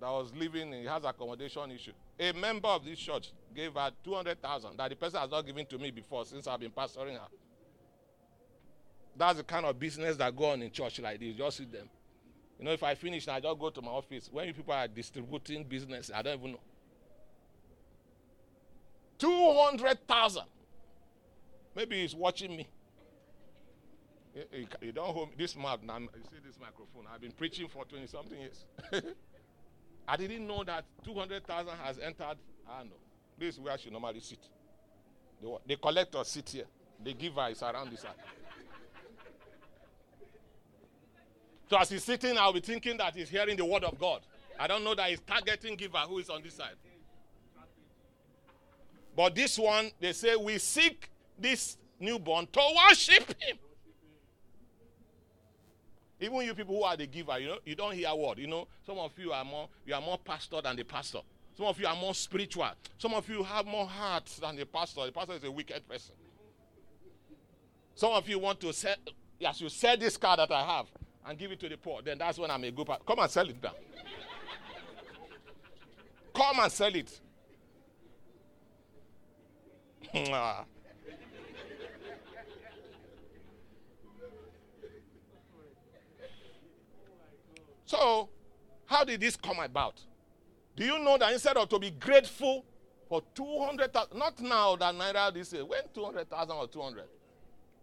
That 0.00 0.10
was 0.10 0.32
living, 0.34 0.72
he 0.72 0.84
has 0.84 1.04
accommodation 1.04 1.70
issue. 1.70 1.92
A 2.18 2.32
member 2.32 2.68
of 2.68 2.84
this 2.84 2.98
church 2.98 3.32
gave 3.54 3.74
her 3.74 3.90
200,000 4.02 4.76
that 4.76 4.90
the 4.90 4.96
person 4.96 5.20
has 5.20 5.30
not 5.30 5.44
given 5.44 5.66
to 5.66 5.78
me 5.78 5.90
before 5.90 6.24
since 6.24 6.46
I've 6.46 6.60
been 6.60 6.70
pastoring 6.70 7.14
her. 7.14 7.28
That's 9.16 9.38
the 9.38 9.44
kind 9.44 9.66
of 9.66 9.78
business 9.78 10.16
that 10.16 10.34
go 10.34 10.46
on 10.46 10.62
in 10.62 10.70
church 10.70 11.00
like 11.00 11.20
this. 11.20 11.36
Just 11.36 11.58
see 11.58 11.64
them. 11.64 11.88
You 12.58 12.64
know, 12.64 12.72
if 12.72 12.82
I 12.82 12.94
finish 12.94 13.28
I 13.28 13.40
just 13.40 13.58
go 13.58 13.70
to 13.70 13.82
my 13.82 13.90
office. 13.90 14.28
When 14.32 14.52
people 14.52 14.72
are 14.72 14.88
distributing 14.88 15.64
business, 15.64 16.10
I 16.14 16.22
don't 16.22 16.38
even 16.38 16.52
know. 16.52 16.60
200,000. 19.18 20.42
Maybe 21.76 22.00
he's 22.00 22.14
watching 22.14 22.56
me. 22.56 22.68
You, 24.34 24.66
you 24.80 24.92
don't 24.92 25.12
hold 25.12 25.30
this 25.36 25.56
mouth 25.56 25.80
now. 25.82 25.98
You 25.98 26.08
see 26.30 26.38
this 26.46 26.58
microphone. 26.58 27.04
I've 27.12 27.20
been 27.20 27.32
preaching 27.32 27.68
for 27.68 27.84
20 27.84 28.06
something 28.06 28.38
years. 28.38 28.64
I 30.10 30.16
didn't 30.16 30.44
know 30.44 30.64
that 30.64 30.84
200,000 31.04 31.72
has 31.84 32.00
entered. 32.00 32.36
I 32.68 32.82
know. 32.82 32.98
This 33.38 33.54
is 33.54 33.60
where 33.60 33.78
she 33.78 33.90
normally 33.90 34.18
sit. 34.18 34.40
The, 35.40 35.56
the 35.68 35.76
collector 35.76 36.24
sit 36.24 36.50
here. 36.50 36.64
The 37.04 37.14
giver 37.14 37.46
is 37.48 37.62
around 37.62 37.92
this 37.92 38.00
side. 38.00 38.10
So 41.68 41.78
as 41.78 41.90
he's 41.90 42.02
sitting, 42.02 42.36
I'll 42.36 42.52
be 42.52 42.58
thinking 42.58 42.96
that 42.96 43.14
he's 43.14 43.28
hearing 43.28 43.56
the 43.56 43.64
word 43.64 43.84
of 43.84 44.00
God. 44.00 44.22
I 44.58 44.66
don't 44.66 44.82
know 44.82 44.96
that 44.96 45.10
he's 45.10 45.20
targeting 45.20 45.76
giver 45.76 45.98
who 45.98 46.18
is 46.18 46.28
on 46.28 46.42
this 46.42 46.54
side. 46.54 46.74
But 49.14 49.36
this 49.36 49.56
one, 49.60 49.92
they 50.00 50.12
say, 50.12 50.34
we 50.34 50.58
seek 50.58 51.08
this 51.38 51.78
newborn 52.00 52.48
to 52.52 52.60
worship 52.88 53.28
him. 53.40 53.58
Even 56.20 56.42
you 56.42 56.54
people 56.54 56.76
who 56.76 56.82
are 56.82 56.96
the 56.96 57.06
giver, 57.06 57.38
you 57.38 57.48
know, 57.48 57.58
you 57.64 57.74
don't 57.74 57.94
hear 57.94 58.08
a 58.10 58.16
word. 58.16 58.38
You 58.38 58.46
know, 58.46 58.68
some 58.84 58.98
of 58.98 59.12
you 59.18 59.32
are 59.32 59.44
more, 59.44 59.68
you 59.86 59.94
are 59.94 60.02
more 60.02 60.18
pastor 60.18 60.60
than 60.62 60.76
the 60.76 60.84
pastor. 60.84 61.20
Some 61.56 61.66
of 61.66 61.80
you 61.80 61.86
are 61.86 61.96
more 61.96 62.14
spiritual. 62.14 62.68
Some 62.98 63.14
of 63.14 63.28
you 63.28 63.42
have 63.42 63.66
more 63.66 63.86
heart 63.86 64.26
than 64.40 64.56
the 64.56 64.66
pastor. 64.66 65.06
The 65.06 65.12
pastor 65.12 65.32
is 65.34 65.44
a 65.44 65.50
wicked 65.50 65.88
person. 65.88 66.14
Some 67.94 68.12
of 68.12 68.28
you 68.28 68.38
want 68.38 68.60
to 68.60 68.72
sell, 68.72 68.94
yes, 69.38 69.60
you 69.60 69.68
sell 69.70 69.96
this 69.96 70.16
car 70.18 70.36
that 70.36 70.50
I 70.50 70.62
have 70.62 70.86
and 71.26 71.38
give 71.38 71.52
it 71.52 71.60
to 71.60 71.68
the 71.68 71.76
poor, 71.76 72.02
then 72.02 72.18
that's 72.18 72.38
when 72.38 72.50
I'm 72.50 72.64
a 72.64 72.70
good 72.70 72.86
pastor. 72.86 73.04
Come 73.06 73.18
and 73.18 73.30
sell 73.30 73.48
it 73.48 73.60
down. 73.60 73.72
Come 76.34 76.60
and 76.60 76.72
sell 76.72 76.94
it. 76.94 77.20
so, 87.90 88.28
how 88.86 89.02
did 89.02 89.20
this 89.20 89.34
come 89.36 89.58
about? 89.58 90.00
Do 90.76 90.84
you 90.84 91.00
know 91.00 91.18
that 91.18 91.32
instead 91.32 91.56
of 91.56 91.68
to 91.70 91.78
be 91.80 91.90
grateful 91.90 92.64
for 93.08 93.20
200,000, 93.34 94.16
not 94.16 94.40
now 94.40 94.76
that 94.76 94.94
Naira 94.94 95.34
this 95.34 95.52
year, 95.52 95.64
when 95.64 95.80
200,000 95.92 96.56
or 96.56 96.68
200? 96.68 97.02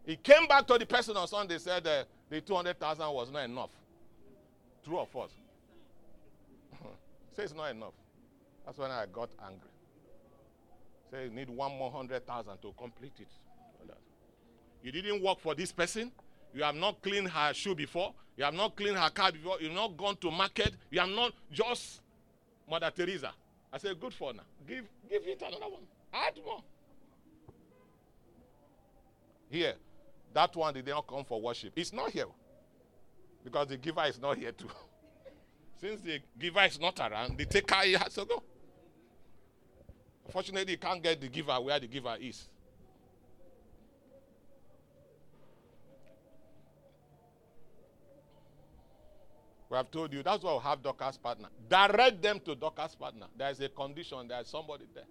He 0.05 0.15
came 0.15 0.47
back 0.47 0.65
to 0.67 0.77
the 0.77 0.85
person 0.85 1.17
on 1.17 1.27
Sunday 1.27 1.57
said 1.57 1.85
uh, 1.85 2.05
the 2.29 2.39
200,000 2.39 3.09
was 3.13 3.29
not 3.29 3.43
enough. 3.43 3.71
True 4.85 4.95
or 4.99 5.07
false? 5.07 5.33
Say 7.35 7.43
it's 7.43 7.53
not 7.53 7.71
enough. 7.71 7.93
That's 8.65 8.77
when 8.77 8.89
I 8.89 9.07
got 9.11 9.29
angry. 9.45 9.67
Say 11.11 11.25
you 11.25 11.31
need 11.31 11.49
one 11.49 11.77
more 11.77 11.91
hundred 11.91 12.25
thousand 12.25 12.61
to 12.61 12.73
complete 12.77 13.19
it. 13.19 13.27
You 14.81 14.93
didn't 14.93 15.21
work 15.21 15.41
for 15.41 15.53
this 15.53 15.73
person. 15.73 16.13
You 16.57 16.63
have 16.63 16.75
not 16.75 17.03
cleaned 17.03 17.29
her 17.29 17.53
shoe 17.53 17.75
before. 17.75 18.15
You 18.35 18.43
have 18.43 18.53
not 18.55 18.75
cleaned 18.75 18.97
her 18.97 19.11
car 19.11 19.31
before. 19.31 19.57
You've 19.61 19.73
not 19.73 19.95
gone 19.95 20.17
to 20.17 20.31
market. 20.31 20.73
You 20.89 20.99
have 20.99 21.09
not 21.09 21.31
just 21.51 22.01
Mother 22.67 22.91
Teresa. 22.95 23.31
I 23.71 23.77
said, 23.77 23.99
good 23.99 24.11
for 24.11 24.33
now. 24.33 24.41
Give, 24.67 24.83
give 25.07 25.21
it 25.23 25.39
another 25.39 25.69
one. 25.69 25.83
Add 26.11 26.33
more. 26.43 26.63
Here, 29.51 29.75
that 30.33 30.55
one 30.55 30.73
did 30.73 30.87
not 30.87 31.05
come 31.05 31.23
for 31.25 31.39
worship. 31.39 31.73
It's 31.75 31.93
not 31.93 32.09
here. 32.09 32.25
Because 33.43 33.67
the 33.67 33.77
giver 33.77 34.05
is 34.05 34.19
not 34.19 34.35
here 34.35 34.51
too. 34.51 34.69
Since 35.79 36.01
the 36.01 36.19
giver 36.39 36.63
is 36.63 36.79
not 36.79 36.99
around, 36.99 37.37
the 37.37 37.45
taker 37.45 37.75
has 37.75 38.15
to 38.15 38.25
go. 38.25 38.41
Unfortunately, 40.25 40.71
you 40.71 40.79
can't 40.79 41.03
get 41.03 41.21
the 41.21 41.27
giver 41.27 41.53
where 41.61 41.79
the 41.79 41.87
giver 41.87 42.17
is. 42.19 42.47
We 49.69 49.75
have 49.75 49.91
told 49.91 50.13
you 50.13 50.23
that's 50.23 50.43
why 50.43 50.53
we 50.53 50.59
have 50.59 50.81
Dorcas 50.81 51.17
partner. 51.17 51.49
Direct 51.69 52.21
them 52.21 52.39
to 52.45 52.55
Dorcas 52.55 52.95
partner. 52.95 53.27
There 53.37 53.49
is 53.49 53.59
a 53.59 53.69
condition, 53.69 54.27
there 54.27 54.39
is 54.41 54.47
somebody 54.47 54.85
there. 54.93 55.03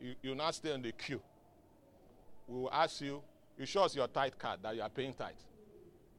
You, 0.00 0.14
you 0.22 0.34
now 0.34 0.50
stay 0.50 0.72
in 0.74 0.82
the 0.82 0.92
queue. 0.92 1.20
We 2.48 2.62
will 2.62 2.72
ask 2.72 3.00
you, 3.00 3.22
you 3.56 3.66
show 3.66 3.82
us 3.84 3.94
your 3.94 4.08
tight 4.08 4.38
card 4.38 4.60
that 4.62 4.74
you 4.74 4.82
are 4.82 4.88
paying 4.88 5.12
tight. 5.12 5.36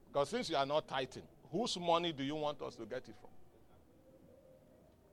Because 0.08 0.30
since 0.30 0.50
you 0.50 0.56
are 0.56 0.66
not 0.66 0.88
tithing, 0.88 1.24
whose 1.52 1.78
money 1.78 2.14
do 2.14 2.24
you 2.24 2.36
want 2.36 2.62
us 2.62 2.76
to 2.76 2.86
get 2.86 3.00
it 3.00 3.16
from? 3.20 3.30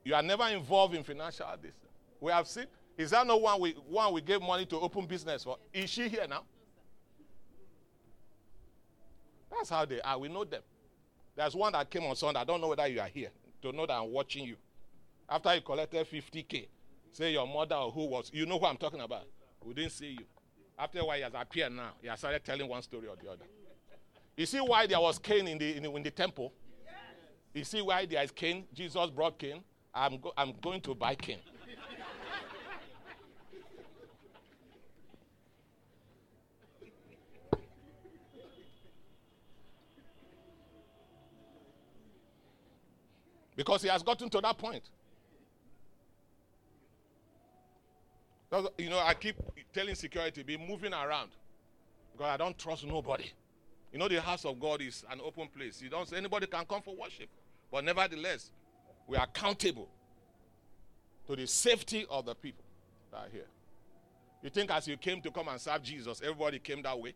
You 0.05 0.15
are 0.15 0.21
never 0.21 0.47
involved 0.47 0.95
in 0.95 1.03
financial 1.03 1.47
this. 1.61 1.75
We 2.21 2.31
have 2.31 2.47
seen. 2.47 2.65
Is 2.97 3.11
that 3.11 3.25
no 3.25 3.37
one 3.37 3.59
we 3.61 3.71
one 3.87 4.13
we 4.13 4.21
gave 4.21 4.41
money 4.41 4.65
to 4.65 4.77
open 4.77 5.05
business 5.05 5.43
for? 5.43 5.57
Is 5.73 5.89
she 5.89 6.09
here 6.09 6.25
now? 6.27 6.43
That's 9.51 9.69
how 9.69 9.85
they 9.85 10.01
are. 10.01 10.17
We 10.17 10.27
know 10.27 10.43
them. 10.43 10.61
There's 11.39 11.55
one 11.55 11.71
that 11.71 11.89
came 11.89 12.03
on 12.03 12.17
Sunday. 12.17 12.37
I 12.37 12.43
don't 12.43 12.59
know 12.59 12.67
whether 12.67 12.85
you 12.85 12.99
are 12.99 13.07
here 13.07 13.29
to 13.61 13.71
know 13.71 13.85
that 13.85 13.93
I'm 13.93 14.11
watching 14.11 14.43
you. 14.43 14.57
After 15.29 15.55
you 15.55 15.61
collected 15.61 16.05
50k, 16.05 16.67
say 17.13 17.31
your 17.31 17.47
mother 17.47 17.75
or 17.75 17.91
who 17.91 18.07
was, 18.07 18.29
you 18.33 18.45
know 18.45 18.59
who 18.59 18.65
I'm 18.65 18.75
talking 18.75 18.99
about. 18.99 19.23
We 19.63 19.73
didn't 19.73 19.93
see 19.93 20.17
you. 20.19 20.25
After 20.77 20.99
a 20.99 21.05
while, 21.05 21.15
he 21.15 21.23
has 21.23 21.31
appeared 21.33 21.71
now. 21.71 21.91
He 22.01 22.09
has 22.09 22.19
started 22.19 22.43
telling 22.43 22.67
one 22.67 22.81
story 22.81 23.07
or 23.07 23.15
the 23.15 23.31
other. 23.31 23.45
You 24.35 24.45
see 24.45 24.59
why 24.59 24.85
there 24.85 24.99
was 24.99 25.17
cane 25.17 25.47
in 25.47 25.57
the, 25.57 25.77
in 25.77 25.83
the, 25.83 25.95
in 25.95 26.03
the 26.03 26.11
temple? 26.11 26.51
You 27.53 27.63
see 27.63 27.81
why 27.81 28.05
there 28.05 28.21
is 28.21 28.31
cane? 28.31 28.65
Jesus 28.73 29.09
brought 29.09 29.39
cane. 29.39 29.63
I'm, 29.93 30.17
go, 30.17 30.33
I'm 30.35 30.53
going 30.61 30.81
to 30.81 30.93
buy 30.93 31.15
cane. 31.15 31.39
Because 43.59 43.81
he 43.81 43.89
has 43.89 44.01
gotten 44.01 44.29
to 44.29 44.39
that 44.39 44.57
point. 44.57 44.83
You 48.77 48.89
know, 48.89 48.99
I 48.99 49.13
keep 49.13 49.35
telling 49.73 49.95
security, 49.95 50.43
be 50.43 50.55
moving 50.55 50.93
around 50.93 51.31
because 52.13 52.27
I 52.27 52.37
don't 52.37 52.57
trust 52.57 52.85
nobody. 52.87 53.29
You 53.91 53.99
know, 53.99 54.07
the 54.07 54.21
house 54.21 54.45
of 54.45 54.61
God 54.61 54.81
is 54.81 55.03
an 55.11 55.19
open 55.21 55.49
place. 55.49 55.81
You 55.81 55.89
don't 55.89 56.07
say 56.07 56.15
anybody 56.15 56.47
can 56.47 56.63
come 56.63 56.81
for 56.81 56.95
worship. 56.95 57.27
But 57.69 57.83
nevertheless, 57.83 58.49
we 59.07 59.17
are 59.17 59.25
accountable 59.25 59.89
to 61.27 61.35
the 61.35 61.45
safety 61.45 62.05
of 62.09 62.27
the 62.27 62.35
people 62.35 62.63
that 63.11 63.17
are 63.17 63.29
here. 63.29 63.47
You 64.41 64.49
think 64.51 64.71
as 64.71 64.87
you 64.87 64.95
came 64.95 65.21
to 65.23 65.31
come 65.31 65.49
and 65.49 65.59
serve 65.59 65.83
Jesus, 65.83 66.21
everybody 66.21 66.59
came 66.59 66.81
that 66.83 66.97
way? 66.97 67.13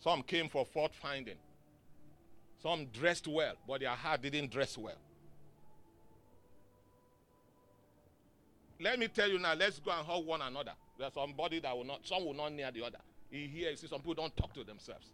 Some 0.00 0.22
came 0.22 0.48
for 0.48 0.64
fault 0.64 0.92
finding. 0.94 1.36
Some 2.62 2.86
dressed 2.86 3.26
well, 3.26 3.54
but 3.66 3.80
their 3.80 3.90
heart 3.90 4.22
didn't 4.22 4.50
dress 4.50 4.78
well. 4.78 4.94
Let 8.80 8.98
me 8.98 9.08
tell 9.08 9.28
you 9.28 9.38
now, 9.38 9.54
let's 9.54 9.80
go 9.80 9.90
and 9.90 10.06
hug 10.06 10.24
one 10.24 10.42
another. 10.42 10.72
There's 10.98 11.12
somebody 11.14 11.60
that 11.60 11.76
will 11.76 11.84
not, 11.84 12.06
some 12.06 12.24
will 12.24 12.34
not 12.34 12.52
near 12.52 12.70
the 12.70 12.84
other. 12.84 12.98
In 13.32 13.48
here, 13.48 13.70
you 13.70 13.76
see, 13.76 13.88
some 13.88 13.98
people 13.98 14.14
don't 14.14 14.36
talk 14.36 14.52
to 14.54 14.64
themselves. 14.64 15.08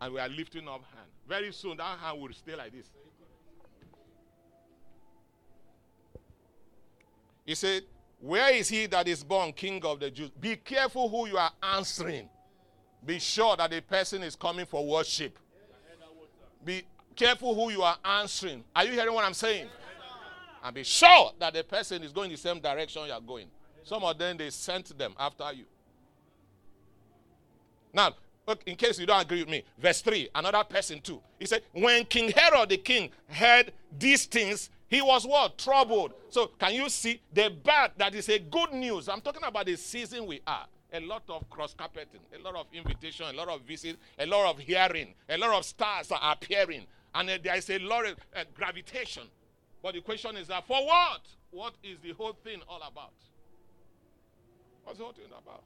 And 0.00 0.14
we 0.14 0.20
are 0.20 0.28
lifting 0.28 0.66
up 0.68 0.82
hand. 0.94 1.08
Very 1.28 1.52
soon, 1.52 1.76
that 1.76 1.98
hand 1.98 2.20
will 2.20 2.32
stay 2.32 2.56
like 2.56 2.72
this. 2.72 2.90
He 7.44 7.54
said, 7.54 7.84
Where 8.20 8.52
is 8.54 8.68
he 8.68 8.86
that 8.86 9.06
is 9.06 9.22
born 9.22 9.52
king 9.52 9.84
of 9.84 10.00
the 10.00 10.10
Jews? 10.10 10.30
Be 10.30 10.56
careful 10.56 11.08
who 11.08 11.28
you 11.28 11.38
are 11.38 11.52
answering. 11.62 12.28
Be 13.04 13.20
sure 13.20 13.56
that 13.56 13.70
the 13.70 13.80
person 13.80 14.24
is 14.24 14.34
coming 14.34 14.66
for 14.66 14.84
worship. 14.84 15.38
Be 16.66 16.82
careful 17.14 17.54
who 17.54 17.70
you 17.70 17.82
are 17.82 17.96
answering. 18.04 18.64
Are 18.74 18.84
you 18.84 18.90
hearing 18.90 19.14
what 19.14 19.24
I'm 19.24 19.34
saying? 19.34 19.68
And 20.64 20.74
be 20.74 20.82
sure 20.82 21.30
that 21.38 21.54
the 21.54 21.62
person 21.62 22.02
is 22.02 22.12
going 22.12 22.28
the 22.28 22.36
same 22.36 22.58
direction 22.58 23.06
you 23.06 23.12
are 23.12 23.20
going. 23.20 23.46
Some 23.84 24.02
of 24.02 24.18
them, 24.18 24.36
they 24.36 24.50
sent 24.50 24.98
them 24.98 25.14
after 25.16 25.52
you. 25.52 25.64
Now, 27.94 28.16
in 28.66 28.74
case 28.74 28.98
you 28.98 29.06
don't 29.06 29.22
agree 29.22 29.40
with 29.40 29.48
me, 29.48 29.62
verse 29.78 30.00
3, 30.00 30.28
another 30.34 30.64
person 30.64 31.00
too. 31.00 31.22
He 31.38 31.46
said, 31.46 31.62
When 31.72 32.04
King 32.04 32.32
Herod 32.32 32.68
the 32.68 32.78
king 32.78 33.10
heard 33.28 33.72
these 33.96 34.26
things, 34.26 34.68
he 34.88 35.00
was 35.00 35.24
what? 35.24 35.58
Troubled. 35.58 36.14
So, 36.30 36.48
can 36.58 36.74
you 36.74 36.88
see 36.88 37.20
the 37.32 37.48
bad 37.62 37.92
that 37.96 38.14
is 38.14 38.28
a 38.28 38.40
good 38.40 38.72
news? 38.72 39.08
I'm 39.08 39.20
talking 39.20 39.42
about 39.44 39.66
the 39.66 39.76
season 39.76 40.26
we 40.26 40.40
are 40.46 40.66
a 40.92 41.00
lot 41.00 41.22
of 41.28 41.48
cross 41.50 41.74
carpeting, 41.74 42.20
a 42.38 42.42
lot 42.42 42.54
of 42.54 42.66
invitation, 42.72 43.26
a 43.26 43.32
lot 43.32 43.48
of 43.48 43.62
visit, 43.62 43.96
a 44.18 44.26
lot 44.26 44.50
of 44.50 44.58
hearing, 44.58 45.14
a 45.28 45.36
lot 45.36 45.50
of 45.50 45.64
stars 45.64 46.10
are 46.12 46.32
appearing, 46.32 46.86
and 47.14 47.30
uh, 47.30 47.38
there 47.42 47.56
is 47.56 47.68
a 47.70 47.78
lot 47.78 48.06
of 48.06 48.16
uh, 48.34 48.44
gravitation. 48.54 49.24
But 49.82 49.94
the 49.94 50.00
question 50.00 50.36
is 50.36 50.48
that 50.48 50.66
for 50.66 50.84
what? 50.84 51.22
What 51.50 51.74
is 51.82 51.98
the 52.00 52.12
whole 52.12 52.36
thing 52.44 52.60
all 52.68 52.82
about? 52.82 53.12
What's 54.84 54.98
the 54.98 55.04
whole 55.04 55.12
thing 55.12 55.26
about? 55.26 55.62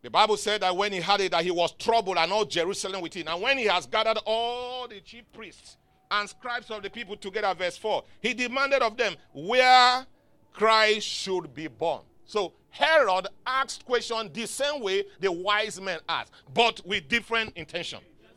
The 0.00 0.10
Bible 0.10 0.36
said 0.36 0.62
that 0.62 0.76
when 0.76 0.92
he 0.92 1.00
had 1.00 1.20
it, 1.20 1.32
that 1.32 1.44
he 1.44 1.50
was 1.50 1.72
troubled 1.72 2.18
and 2.18 2.32
all 2.32 2.44
Jerusalem 2.44 3.02
with 3.02 3.14
him. 3.14 3.26
And 3.28 3.42
when 3.42 3.58
he 3.58 3.64
has 3.64 3.86
gathered 3.86 4.18
all 4.24 4.86
the 4.86 5.00
chief 5.00 5.24
priests 5.32 5.76
and 6.10 6.28
scribes 6.28 6.70
of 6.70 6.82
the 6.82 6.90
people 6.90 7.16
together, 7.16 7.54
verse 7.54 7.76
4. 7.76 8.04
He 8.20 8.34
demanded 8.34 8.82
of 8.82 8.96
them 8.96 9.14
where 9.32 10.06
Christ 10.52 11.06
should 11.06 11.54
be 11.54 11.68
born. 11.68 12.02
So 12.24 12.52
Herod 12.70 13.26
asked 13.46 13.84
question 13.84 14.30
the 14.32 14.46
same 14.46 14.82
way 14.82 15.04
the 15.20 15.32
wise 15.32 15.80
men 15.80 15.98
asked, 16.08 16.32
but 16.52 16.80
with 16.86 17.08
different 17.08 17.56
intention. 17.56 18.00
Yes, 18.20 18.30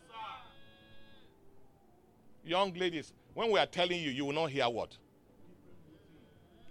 Young 2.44 2.74
ladies, 2.74 3.14
when 3.34 3.52
we 3.52 3.60
are 3.60 3.66
telling 3.66 4.00
you, 4.02 4.12
you 4.12 4.26
will 4.26 4.34
not 4.34 4.50
hear 4.50 4.70
what? 4.70 4.98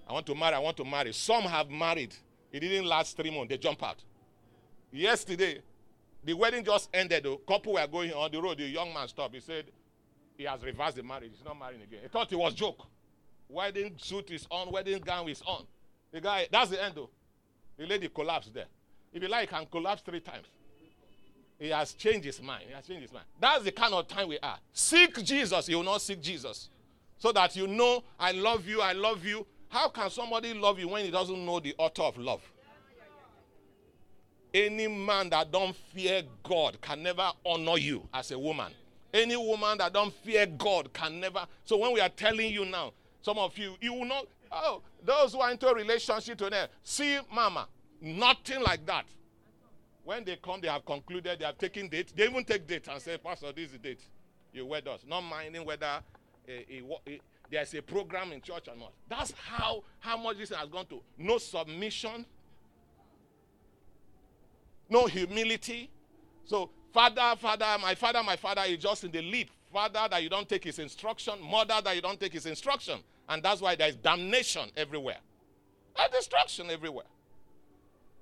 I 0.09 0.13
want 0.13 0.27
to 0.27 0.35
marry, 0.35 0.57
I 0.57 0.59
want 0.59 0.77
to 0.79 0.85
marry. 0.85 1.13
Some 1.13 1.43
have 1.45 1.71
married. 1.71 2.15
It 2.51 2.61
didn't 2.61 2.87
last 2.87 3.17
three 3.17 3.31
months. 3.31 3.51
They 3.51 3.59
jump 3.59 3.83
out. 3.83 4.03
Yesterday, 4.91 5.63
the 6.25 6.35
wedding 6.35 6.65
just 6.65 6.91
ended. 6.93 7.23
The 7.23 7.37
couple 7.47 7.75
were 7.75 7.87
going 7.87 8.13
on 8.13 8.31
the 8.33 8.43
road. 8.43 8.59
The 8.59 8.65
young 8.65 8.93
man 8.93 9.07
stopped. 9.07 9.35
He 9.35 9.41
said, 9.41 9.67
he 10.41 10.47
has 10.47 10.63
reversed 10.65 10.97
the 10.97 11.03
marriage. 11.03 11.33
He's 11.37 11.45
not 11.45 11.59
marrying 11.59 11.83
again. 11.83 11.99
He 12.03 12.09
thought 12.09 12.33
it 12.33 12.37
was 12.37 12.55
joke. 12.55 12.87
Wedding 13.47 13.93
suit 13.99 14.31
is 14.31 14.47
on, 14.51 14.73
wedding 14.73 14.99
gown 15.01 15.29
is 15.29 15.43
on. 15.43 15.67
The 16.13 16.21
guy, 16.23 16.49
that's 16.51 16.71
the 16.71 16.83
end 16.83 16.95
though. 16.95 17.11
The 17.77 17.85
lady 17.87 18.09
collapsed 18.09 18.55
there. 18.55 18.65
If 19.13 19.23
you 19.23 19.29
like, 19.29 19.51
can 19.51 19.67
collapse 19.67 20.01
three 20.01 20.21
times. 20.21 20.47
He 21.59 21.69
has 21.69 21.93
changed 21.93 22.25
his 22.25 22.41
mind. 22.43 22.65
He 22.69 22.73
has 22.73 22.87
changed 22.87 23.03
his 23.03 23.13
mind. 23.13 23.27
That's 23.39 23.65
the 23.65 23.71
kind 23.71 23.93
of 23.93 24.09
time 24.09 24.29
we 24.29 24.39
are. 24.39 24.59
Seek 24.73 25.23
Jesus. 25.23 25.69
You 25.69 25.77
will 25.77 25.85
not 25.85 26.01
seek 26.01 26.23
Jesus. 26.23 26.71
So 27.19 27.33
that 27.33 27.55
you 27.55 27.67
know, 27.67 28.03
I 28.19 28.33
love 28.33 28.67
you, 28.67 28.81
I 28.81 28.93
love 28.93 29.23
you. 29.23 29.47
How 29.69 29.91
can 29.91 30.09
somebody 30.09 30.55
love 30.55 30.79
you 30.79 30.89
when 30.89 31.05
he 31.05 31.11
doesn't 31.11 31.45
know 31.45 31.61
the 31.61 31.75
author 31.77 32.03
of 32.05 32.17
love? 32.17 32.41
Any 34.55 34.89
man 34.89 35.29
that 35.29 35.53
don't 35.53 35.77
fear 35.77 36.23
God 36.43 36.81
can 36.81 37.03
never 37.03 37.31
honor 37.45 37.77
you 37.77 38.09
as 38.15 38.31
a 38.31 38.39
woman. 38.39 38.73
Any 39.13 39.37
woman 39.37 39.79
that 39.79 39.93
don't 39.93 40.13
fear 40.13 40.47
God 40.47 40.93
can 40.93 41.21
never. 41.21 41.47
So 41.65 41.77
when 41.77 41.93
we 41.93 42.01
are 42.01 42.09
telling 42.09 42.53
you 42.53 42.65
now, 42.65 42.93
some 43.23 43.39
of 43.39 43.57
you, 43.59 43.77
you 43.81 43.93
will 43.93 44.05
not. 44.07 44.27
Oh, 44.53 44.83
those 45.05 45.33
who 45.33 45.41
are 45.41 45.51
into 45.51 45.69
a 45.69 45.75
relationship 45.75 46.39
today, 46.39 46.67
see, 46.83 47.19
mama, 47.33 47.69
nothing 48.01 48.63
like 48.63 48.85
that. 48.87 49.05
When 50.05 50.25
they 50.25 50.37
come, 50.37 50.61
they 50.61 50.69
have 50.69 50.85
concluded, 50.85 51.39
they 51.39 51.45
have 51.45 51.59
taken 51.59 51.89
date. 51.89 52.13
They 52.17 52.25
even 52.25 52.45
take 52.45 52.67
date 52.67 52.89
and 52.89 53.01
say, 53.01 53.19
Pastor, 53.19 53.53
this 53.53 53.73
is 53.73 53.79
date. 53.79 54.01
You 54.53 54.67
wed 54.67 54.89
us. 54.89 55.05
Not 55.07 55.21
minding 55.21 55.65
whether 55.65 56.03
a, 56.49 56.53
a, 56.53 56.83
a, 57.09 57.21
there's 57.51 57.75
a 57.75 57.83
program 57.83 58.33
in 58.33 58.41
church 58.41 58.69
or 58.69 58.77
not. 58.77 58.93
That's 59.09 59.33
how, 59.33 59.85
how 59.99 60.17
much 60.17 60.39
this 60.39 60.51
has 60.51 60.69
gone 60.69 60.87
to. 60.87 61.01
No 61.19 61.39
submission, 61.39 62.25
no 64.89 65.07
humility. 65.07 65.91
So, 66.45 66.71
father, 66.93 67.35
father, 67.39 67.77
my 67.81 67.95
father, 67.95 68.23
my 68.23 68.37
father 68.37 68.63
is 68.67 68.79
just 68.79 69.05
in 69.05 69.11
the 69.11 69.23
lead. 69.23 69.49
Father, 69.73 70.09
that 70.11 70.23
you 70.23 70.29
don't 70.29 70.49
take 70.49 70.65
his 70.65 70.79
instruction. 70.79 71.35
Mother, 71.41 71.81
that 71.85 71.95
you 71.95 72.03
don't 72.03 72.19
take 72.19 72.33
his 72.33 72.47
instruction. 72.47 72.99
And 73.29 73.43
that's 73.43 73.61
why 73.61 73.77
there's 73.77 73.95
damnation 73.95 74.69
everywhere. 74.77 75.19
There's 75.97 76.11
destruction 76.11 76.71
everywhere. 76.71 77.07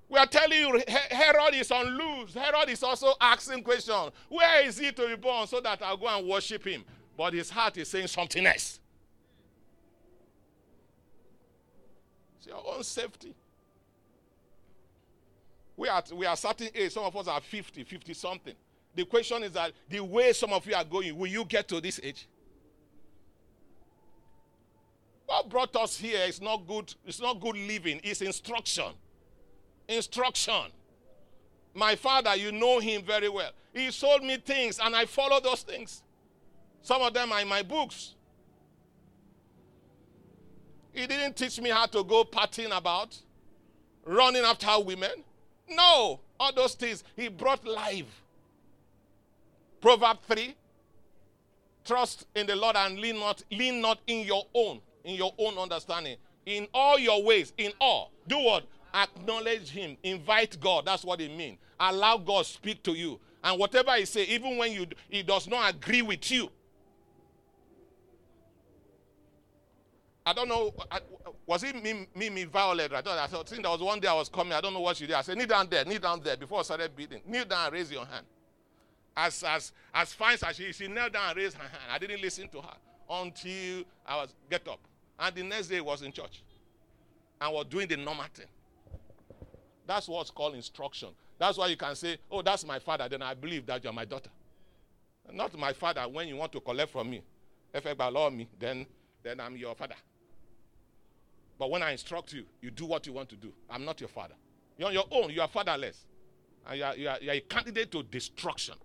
We 0.07 0.17
are 0.17 0.25
telling 0.25 0.59
you, 0.59 0.81
Herod 0.87 1.53
is 1.53 1.71
on 1.71 1.85
loose. 1.85 2.33
Herod 2.33 2.69
is 2.69 2.81
also 2.83 3.13
asking 3.21 3.63
questions. 3.63 4.11
Where 4.27 4.65
is 4.65 4.77
he 4.77 4.91
to 4.91 5.07
be 5.07 5.15
born 5.15 5.47
so 5.47 5.59
that 5.61 5.81
I'll 5.81 5.97
go 5.97 6.07
and 6.07 6.27
worship 6.27 6.65
him? 6.65 6.83
But 7.15 7.33
his 7.33 7.49
heart 7.49 7.77
is 7.77 7.89
saying 7.89 8.07
something 8.07 8.45
else. 8.45 8.79
It's 12.37 12.47
your 12.47 12.63
own 12.65 12.83
safety. 12.83 13.35
We 15.79 15.87
are, 15.87 16.03
we 16.13 16.25
are 16.25 16.35
certain 16.35 16.67
age. 16.75 16.91
Some 16.91 17.05
of 17.05 17.15
us 17.15 17.27
are 17.27 17.39
50, 17.39 17.83
50 17.85 18.13
something. 18.13 18.55
The 18.93 19.05
question 19.05 19.43
is 19.43 19.53
that 19.53 19.71
the 19.87 20.01
way 20.01 20.33
some 20.33 20.51
of 20.51 20.65
you 20.67 20.75
are 20.75 20.83
going, 20.83 21.17
will 21.17 21.27
you 21.27 21.45
get 21.45 21.67
to 21.69 21.79
this 21.79 21.99
age? 22.03 22.27
What 25.25 25.47
brought 25.49 25.75
us 25.77 25.97
here 25.97 26.25
is 26.27 26.41
not 26.41 26.67
good, 26.67 26.93
it's 27.05 27.21
not 27.21 27.39
good 27.39 27.55
living, 27.55 28.01
it's 28.03 28.21
instruction 28.21 28.91
instruction. 29.89 30.71
My 31.73 31.95
father, 31.95 32.35
you 32.35 32.51
know 32.51 32.79
him 32.79 33.03
very 33.03 33.29
well. 33.29 33.51
He 33.73 33.91
sold 33.91 34.23
me 34.23 34.37
things 34.37 34.79
and 34.81 34.95
I 34.95 35.05
follow 35.05 35.39
those 35.39 35.63
things. 35.63 36.03
Some 36.81 37.01
of 37.01 37.13
them 37.13 37.31
are 37.31 37.41
in 37.41 37.47
my 37.47 37.63
books. 37.63 38.15
He 40.93 41.05
didn't 41.07 41.35
teach 41.35 41.59
me 41.59 41.69
how 41.69 41.85
to 41.87 42.03
go 42.03 42.23
partying 42.23 42.75
about, 42.75 43.17
running 44.05 44.43
after 44.43 44.67
women. 44.79 45.23
No, 45.71 46.19
all 46.39 46.53
those 46.53 46.75
things. 46.75 47.03
He 47.15 47.27
brought 47.27 47.65
life. 47.65 48.23
Proverb 49.81 50.17
3 50.27 50.55
Trust 51.85 52.27
in 52.35 52.45
the 52.45 52.55
Lord 52.55 52.75
and 52.75 52.99
lean 52.99 53.19
not, 53.19 53.43
lean 53.51 53.81
not 53.81 53.99
in 54.07 54.25
your 54.25 54.43
own, 54.53 54.79
in 55.03 55.15
your 55.15 55.33
own 55.37 55.57
understanding. 55.57 56.17
In 56.45 56.67
all 56.73 56.99
your 56.99 57.23
ways, 57.23 57.53
in 57.57 57.71
all. 57.79 58.11
Do 58.27 58.39
what? 58.39 58.63
acknowledge 58.93 59.69
him 59.69 59.97
invite 60.03 60.59
god 60.59 60.85
that's 60.85 61.03
what 61.03 61.21
it 61.21 61.35
means 61.35 61.57
allow 61.79 62.17
god 62.17 62.45
speak 62.45 62.81
to 62.83 62.93
you 62.93 63.19
and 63.43 63.59
whatever 63.59 63.91
he 63.95 64.05
say 64.05 64.23
even 64.23 64.57
when 64.57 64.71
you 64.71 64.85
he 65.09 65.21
does 65.21 65.47
not 65.47 65.73
agree 65.73 66.01
with 66.01 66.31
you 66.31 66.49
I 70.29 70.33
don't 70.33 70.47
know. 70.47 70.71
I, 70.91 70.99
was 71.47 71.63
it 71.63 71.75
me, 71.83 72.05
me, 72.15 72.43
Violet? 72.43 72.93
I 72.93 73.01
thought, 73.01 73.17
I 73.17 73.25
thought, 73.25 73.49
think 73.49 73.63
there 73.63 73.71
was 73.71 73.81
one 73.81 73.99
day 73.99 74.07
I 74.07 74.13
was 74.13 74.29
coming. 74.29 74.53
I 74.53 74.61
don't 74.61 74.75
know 74.75 74.79
what 74.79 74.95
she 74.95 75.07
did. 75.07 75.15
I 75.15 75.23
said, 75.23 75.35
kneel 75.35 75.47
down 75.47 75.67
there, 75.67 75.83
kneel 75.85 75.97
down 75.97 76.21
there 76.23 76.37
before 76.37 76.59
I 76.59 76.61
started 76.61 76.95
beating. 76.95 77.21
Kneel 77.25 77.45
down 77.45 77.73
raise 77.73 77.91
your 77.91 78.05
hand. 78.05 78.27
As, 79.17 79.43
as, 79.43 79.71
as 79.91 80.13
fine 80.13 80.37
as 80.45 80.55
she 80.55 80.71
she 80.71 80.87
knelt 80.87 81.13
down 81.13 81.29
and 81.29 81.37
raised 81.37 81.57
her 81.57 81.63
hand. 81.63 81.81
I 81.91 81.97
didn't 81.97 82.21
listen 82.21 82.47
to 82.49 82.61
her 82.61 82.75
until 83.09 83.83
I 84.05 84.17
was 84.17 84.35
get 84.51 84.67
up. 84.67 84.79
And 85.19 85.35
the 85.35 85.41
next 85.41 85.69
day 85.69 85.81
was 85.81 86.03
in 86.03 86.11
church 86.11 86.43
and 87.41 87.51
was 87.51 87.65
doing 87.65 87.87
the 87.87 87.97
normal 87.97 88.25
thing. 88.31 88.45
That's 89.87 90.07
what's 90.07 90.29
called 90.29 90.53
instruction. 90.53 91.09
That's 91.39 91.57
why 91.57 91.69
you 91.69 91.75
can 91.75 91.95
say, 91.95 92.17
Oh, 92.29 92.43
that's 92.43 92.63
my 92.63 92.77
father, 92.77 93.09
then 93.09 93.23
I 93.23 93.33
believe 93.33 93.65
that 93.65 93.83
you're 93.83 93.93
my 93.93 94.05
daughter. 94.05 94.29
Not 95.33 95.57
my 95.57 95.73
father 95.73 96.03
when 96.03 96.27
you 96.27 96.35
want 96.35 96.51
to 96.51 96.59
collect 96.59 96.91
from 96.91 97.09
me. 97.09 97.23
If 97.73 97.83
you 97.83 97.95
allow 97.97 98.29
me, 98.29 98.47
then, 98.59 98.85
then 99.23 99.39
I'm 99.39 99.57
your 99.57 99.73
father. 99.73 99.95
But 101.59 101.69
when 101.69 101.83
I 101.83 101.91
instruct 101.91 102.31
you, 102.31 102.45
you 102.61 102.71
do 102.71 102.85
what 102.85 103.05
you 103.05 103.11
want 103.11 103.27
to 103.29 103.35
do. 103.35 103.51
I'm 103.69 103.83
not 103.83 103.99
your 103.99 104.07
father. 104.07 104.35
You're 104.77 104.87
on 104.87 104.93
your 104.93 105.05
own, 105.11 105.29
you 105.29 105.41
are 105.41 105.47
fatherless. 105.49 106.05
And 106.65 106.79
you 106.79 106.85
are, 106.85 106.95
you 106.95 107.09
are, 107.09 107.17
you 107.21 107.29
are 107.29 107.33
a 107.33 107.41
candidate 107.41 107.91
to 107.91 108.01
destruction. 108.01 108.75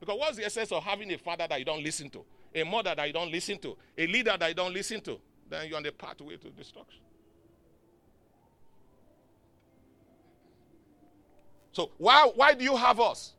Because 0.00 0.18
what's 0.18 0.38
the 0.38 0.46
essence 0.46 0.72
of 0.72 0.82
having 0.82 1.12
a 1.12 1.18
father 1.18 1.46
that 1.46 1.58
you 1.58 1.66
don't 1.66 1.84
listen 1.84 2.08
to? 2.10 2.24
A 2.54 2.64
mother 2.64 2.94
that 2.96 3.06
you 3.06 3.12
don't 3.12 3.30
listen 3.30 3.58
to? 3.58 3.76
A 3.98 4.06
leader 4.06 4.34
that 4.38 4.48
you 4.48 4.54
don't 4.54 4.72
listen 4.72 5.02
to? 5.02 5.20
Then 5.48 5.68
you're 5.68 5.76
on 5.76 5.82
the 5.82 5.92
pathway 5.92 6.38
to 6.38 6.48
destruction. 6.48 7.00
So 11.72 11.90
why, 11.98 12.30
why 12.34 12.54
do 12.54 12.64
you 12.64 12.76
have 12.76 12.98
us? 12.98 13.34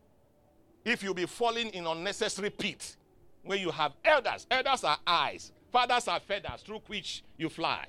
If 0.86 1.02
you 1.02 1.14
be 1.16 1.26
falling 1.26 1.70
in 1.70 1.88
unnecessary 1.88 2.52
pit 2.52 2.96
when 3.44 3.60
you 3.60 3.72
have 3.72 3.94
elders. 4.06 4.46
Elders 4.52 4.84
are 4.84 4.98
eyes. 5.06 5.52
Fathers 5.72 6.08
are 6.08 6.20
feathers 6.20 6.62
through 6.62 6.82
which 6.88 7.24
you 7.38 7.50
fly 7.50 7.88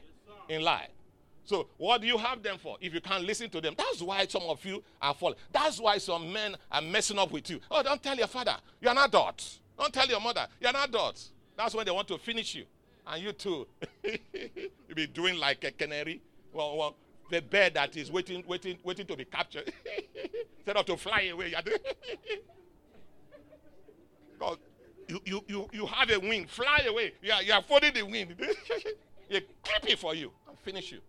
in 0.48 0.62
life. 0.62 0.90
So 1.44 1.68
what 1.76 2.00
do 2.00 2.06
you 2.06 2.16
have 2.16 2.42
them 2.42 2.56
for 2.58 2.78
if 2.80 2.94
you 2.94 3.00
can't 3.00 3.24
listen 3.24 3.50
to 3.50 3.60
them? 3.60 3.74
That's 3.76 4.00
why 4.00 4.26
some 4.26 4.42
of 4.44 4.64
you 4.64 4.82
are 5.00 5.14
falling. 5.14 5.36
That's 5.52 5.78
why 5.78 5.98
some 5.98 6.32
men 6.32 6.56
are 6.72 6.80
messing 6.80 7.18
up 7.18 7.30
with 7.30 7.50
you. 7.50 7.60
Oh, 7.70 7.82
don't 7.82 8.02
tell 8.02 8.16
your 8.16 8.26
father. 8.26 8.56
You're 8.80 8.92
an 8.92 8.98
adult. 8.98 9.58
Don't 9.78 9.92
tell 9.92 10.06
your 10.06 10.20
mother. 10.20 10.46
You're 10.60 10.70
an 10.70 10.76
adult. 10.76 11.22
That's 11.56 11.74
when 11.74 11.84
they 11.84 11.92
want 11.92 12.08
to 12.08 12.18
finish 12.18 12.54
you. 12.54 12.64
And 13.06 13.22
you 13.22 13.32
too. 13.32 13.66
you 14.02 14.94
be 14.94 15.06
doing 15.06 15.38
like 15.38 15.62
a 15.64 15.70
canary. 15.70 16.22
Well, 16.52 16.76
well, 16.78 16.96
the 17.30 17.42
bird 17.42 17.74
that 17.74 17.96
is 17.96 18.10
waiting, 18.10 18.42
waiting, 18.46 18.78
waiting 18.82 19.06
to 19.06 19.16
be 19.16 19.24
captured. 19.26 19.70
Instead 20.58 20.76
of 20.76 20.86
to 20.86 20.96
fly 20.96 21.28
away. 21.30 21.54
because 24.38 24.58
you, 25.08 25.20
you, 25.26 25.44
you, 25.46 25.68
you 25.72 25.86
have 25.86 26.10
a 26.10 26.18
wing, 26.18 26.46
fly 26.46 26.86
away. 26.88 27.12
You 27.20 27.32
are, 27.32 27.42
you 27.42 27.52
are 27.52 27.62
folding 27.62 27.92
the 27.92 28.02
wing. 28.02 28.34
You 29.28 29.40
clip 29.62 29.90
it 29.90 29.98
for 29.98 30.14
you 30.14 30.30
and 30.48 30.58
finish 30.58 30.92
you. 30.92 31.00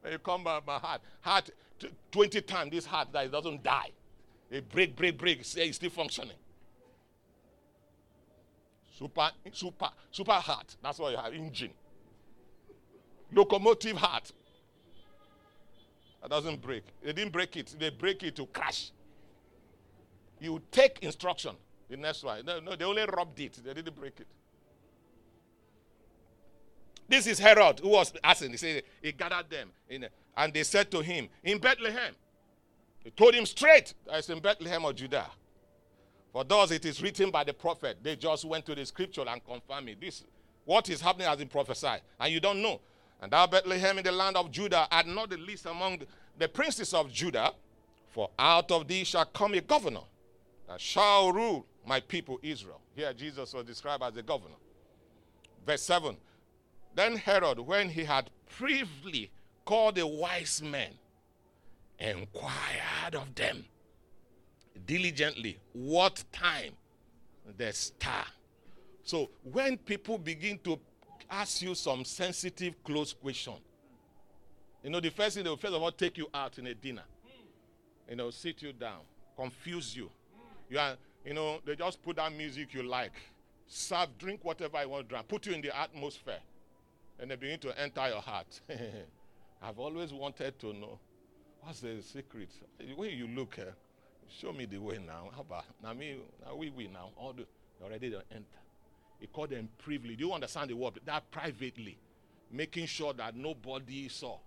When 0.00 0.12
you 0.12 0.18
come 0.18 0.44
by 0.44 0.60
my 0.66 0.78
heart, 0.78 1.00
heart 1.20 1.50
20 2.12 2.40
times 2.42 2.70
this 2.70 2.86
heart 2.86 3.08
that 3.12 3.26
it 3.26 3.32
doesn't 3.32 3.62
die. 3.62 3.90
It 4.50 4.68
break, 4.70 4.96
break, 4.96 5.18
break, 5.18 5.44
say 5.44 5.66
it's 5.66 5.76
still 5.76 5.90
functioning. 5.90 6.36
Super, 8.96 9.30
super, 9.52 9.90
super 10.10 10.32
heart. 10.32 10.76
That's 10.82 10.98
what 10.98 11.12
you 11.12 11.18
have. 11.18 11.34
Engine. 11.34 11.72
Locomotive 13.32 13.96
heart. 13.96 14.32
That 16.22 16.30
doesn't 16.30 16.62
break. 16.62 16.84
They 17.02 17.12
didn't 17.12 17.32
break 17.32 17.56
it. 17.56 17.74
They 17.78 17.90
break 17.90 18.22
it 18.22 18.36
to 18.36 18.46
crash. 18.46 18.90
You 20.40 20.62
take 20.70 21.00
instruction. 21.02 21.56
The 21.88 21.96
next 21.96 22.24
one. 22.24 22.44
No, 22.44 22.60
no, 22.60 22.74
they 22.74 22.84
only 22.84 23.04
rubbed 23.04 23.38
it. 23.40 23.60
They 23.62 23.74
didn't 23.74 23.94
break 23.94 24.18
it. 24.20 24.26
This 27.08 27.26
is 27.26 27.38
Herod 27.38 27.80
who 27.80 27.88
was 27.88 28.12
asking. 28.22 28.50
He 28.50 28.56
said 28.56 28.82
he 29.02 29.12
gathered 29.12 29.48
them, 29.48 29.70
in, 29.88 30.06
and 30.36 30.52
they 30.52 30.62
said 30.62 30.90
to 30.90 31.00
him 31.00 31.28
in 31.44 31.58
Bethlehem. 31.58 32.14
He 33.04 33.10
told 33.10 33.34
him 33.34 33.46
straight, 33.46 33.94
"It's 34.08 34.28
in 34.28 34.40
Bethlehem 34.40 34.84
of 34.84 34.96
Judah." 34.96 35.30
For 36.32 36.44
thus 36.44 36.70
it 36.70 36.84
is 36.84 37.00
written 37.00 37.30
by 37.30 37.44
the 37.44 37.54
prophet. 37.54 37.98
They 38.02 38.16
just 38.16 38.44
went 38.44 38.66
to 38.66 38.74
the 38.74 38.84
scripture 38.84 39.24
and 39.26 39.42
confirmed 39.44 39.88
it. 39.88 40.00
This, 40.00 40.24
what 40.64 40.90
is 40.90 41.00
happening 41.00 41.28
has 41.28 41.38
been 41.38 41.48
prophesied, 41.48 42.02
and 42.20 42.32
you 42.32 42.40
don't 42.40 42.60
know. 42.60 42.80
And 43.22 43.32
thou, 43.32 43.46
Bethlehem, 43.46 43.98
in 43.98 44.04
the 44.04 44.12
land 44.12 44.36
of 44.36 44.50
Judah, 44.50 44.86
art 44.90 45.06
not 45.06 45.30
the 45.30 45.38
least 45.38 45.64
among 45.64 46.02
the 46.36 46.48
princes 46.48 46.92
of 46.92 47.10
Judah, 47.10 47.54
for 48.10 48.30
out 48.38 48.70
of 48.70 48.86
thee 48.86 49.04
shall 49.04 49.24
come 49.24 49.54
a 49.54 49.60
governor 49.60 50.02
that 50.68 50.80
shall 50.80 51.32
rule 51.32 51.64
my 51.86 52.00
people 52.00 52.38
Israel. 52.42 52.80
Here 52.94 53.14
Jesus 53.14 53.54
was 53.54 53.64
described 53.64 54.02
as 54.02 54.16
a 54.16 54.22
governor. 54.22 54.56
Verse 55.64 55.82
7 55.82 56.16
Then 56.96 57.16
Herod, 57.16 57.60
when 57.60 57.90
he 57.90 58.04
had 58.04 58.30
previously 58.48 59.30
called 59.66 59.96
the 59.96 60.06
wise 60.06 60.62
men, 60.62 60.92
inquired 61.98 63.14
of 63.14 63.34
them 63.34 63.64
diligently 64.86 65.58
what 65.72 66.24
time 66.32 66.72
the 67.58 67.72
star. 67.72 68.24
So 69.04 69.30
when 69.44 69.76
people 69.76 70.16
begin 70.18 70.58
to 70.64 70.80
ask 71.30 71.60
you 71.60 71.74
some 71.74 72.04
sensitive, 72.04 72.82
close 72.82 73.12
question. 73.12 73.54
You 74.82 74.90
know, 74.90 75.00
the 75.00 75.10
first 75.10 75.34
thing 75.34 75.44
they 75.44 75.50
will 75.50 75.56
first 75.58 75.74
of 75.74 75.82
all 75.82 75.92
take 75.92 76.16
you 76.16 76.28
out 76.32 76.58
in 76.58 76.66
a 76.66 76.74
dinner. 76.74 77.04
you 78.08 78.16
know, 78.16 78.30
sit 78.30 78.62
you 78.62 78.72
down, 78.72 79.00
confuse 79.36 79.94
you. 79.94 80.10
You 80.70 80.78
are, 80.78 80.96
you 81.24 81.34
know, 81.34 81.60
they 81.64 81.76
just 81.76 82.02
put 82.02 82.16
that 82.16 82.32
music 82.32 82.72
you 82.72 82.84
like, 82.84 83.12
serve, 83.66 84.16
drink 84.18 84.40
whatever 84.44 84.80
you 84.80 84.88
want 84.88 85.08
to 85.08 85.14
drink, 85.14 85.28
put 85.28 85.46
you 85.46 85.52
in 85.52 85.60
the 85.60 85.76
atmosphere, 85.76 86.38
and 87.18 87.30
they 87.30 87.36
begin 87.36 87.58
to 87.60 87.80
enter 87.80 88.08
your 88.08 88.20
heart. 88.20 88.60
I've 89.62 89.78
always 89.78 90.12
wanted 90.12 90.58
to 90.60 90.72
know 90.72 90.98
what's 91.60 91.80
the 91.80 92.00
secret. 92.02 92.50
Way 92.96 93.14
you 93.14 93.26
look, 93.28 93.58
uh, 93.58 93.72
show 94.28 94.52
me 94.52 94.66
the 94.66 94.78
way 94.78 94.98
now. 95.04 95.30
How 95.34 95.40
about 95.40 95.64
now? 95.82 95.92
Me, 95.94 96.16
now 96.44 96.54
we, 96.54 96.70
we 96.70 96.88
now 96.88 97.10
all 97.16 97.32
the 97.32 97.46
already 97.82 98.08
they 98.10 98.16
enter. 98.30 98.46
He 99.18 99.26
called 99.26 99.50
them 99.50 99.68
privately. 99.78 100.16
Do 100.16 100.26
you 100.26 100.32
understand 100.32 100.70
the 100.70 100.74
word? 100.74 101.00
That 101.04 101.30
privately, 101.30 101.98
making 102.50 102.86
sure 102.86 103.12
that 103.14 103.34
nobody 103.34 104.08
saw 104.08 104.38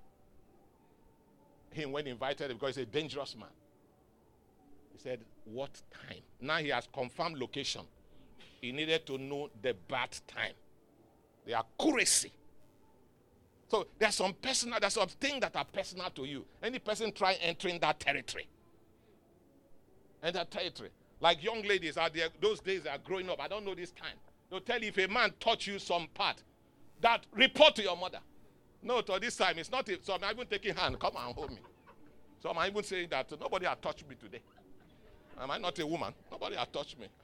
him 1.72 1.92
when 1.92 2.08
invited 2.08 2.50
because 2.50 2.76
he's 2.76 2.84
a 2.84 2.86
dangerous 2.86 3.36
man. 3.36 3.50
He 4.92 5.00
said, 5.00 5.20
What 5.46 5.82
time? 5.92 6.22
Now 6.42 6.58
he 6.58 6.70
has 6.70 6.88
confirmed 6.94 7.38
location. 7.38 7.82
He 8.62 8.72
needed 8.72 9.06
to 9.08 9.18
know 9.18 9.50
the 9.62 9.74
bad 9.88 10.12
time, 10.28 10.54
the 11.46 11.54
accuracy. 11.58 12.32
So 13.70 13.86
there's 14.00 14.16
some 14.16 14.34
personal, 14.34 14.80
there's 14.80 14.94
some 14.94 15.08
things 15.08 15.42
that 15.42 15.56
are 15.56 15.66
personal 15.66 16.10
to 16.10 16.26
you. 16.26 16.44
Any 16.62 16.80
person 16.80 17.12
try 17.12 17.34
entering 17.34 17.80
that 17.80 18.00
territory. 18.00 18.48
And 20.24 20.36
that 20.36 20.50
territory. 20.50 20.90
Like 21.22 21.44
young 21.44 21.62
ladies 21.62 21.96
are 21.96 22.10
there, 22.10 22.30
those 22.42 22.60
days 22.60 22.88
are 22.88 22.98
growing 22.98 23.30
up. 23.30 23.40
I 23.40 23.48
don't 23.48 23.64
know 23.64 23.76
this 23.76 23.92
time. 23.92 24.18
They'll 24.50 24.60
tell 24.60 24.82
you 24.82 24.88
if 24.88 24.98
a 24.98 25.08
man 25.08 25.32
touch 25.40 25.68
you 25.68 25.78
some 25.78 26.08
part, 26.16 26.44
that 27.02 27.26
report 27.34 27.76
to 27.76 27.84
your 27.84 27.96
mother. 27.96 28.20
No, 28.82 29.02
to 29.02 29.20
this 29.20 29.36
time 29.36 29.60
it's 29.60 29.72
not. 29.72 29.88
A, 29.88 30.00
so 30.02 30.16
I'm 30.16 30.22
not 30.22 30.34
even 30.34 30.48
taking 30.48 30.76
hand. 30.76 31.00
Come 31.00 31.14
and 31.16 31.36
hold 31.36 31.52
me. 31.52 31.60
So 32.42 32.50
I'm 32.50 32.70
even 32.70 32.84
saying 32.84 33.10
that 33.12 33.30
nobody 33.40 33.68
has 33.68 33.78
touched 33.82 34.08
me 34.10 34.16
today. 34.16 34.42
Am 35.40 35.52
I 35.52 35.58
not 35.60 35.78
a 35.78 35.86
woman? 35.86 36.14
Nobody 36.32 36.56
has 36.56 36.68
touched 36.70 37.00
me. 37.00 37.08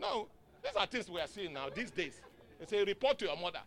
No, 0.00 0.28
these 0.62 0.76
are 0.76 0.86
things 0.86 1.10
we 1.10 1.20
are 1.20 1.26
seeing 1.26 1.52
now 1.52 1.68
these 1.74 1.90
days. 1.90 2.20
They 2.60 2.66
say 2.66 2.84
report 2.84 3.18
to 3.18 3.24
your 3.24 3.36
mother. 3.36 3.58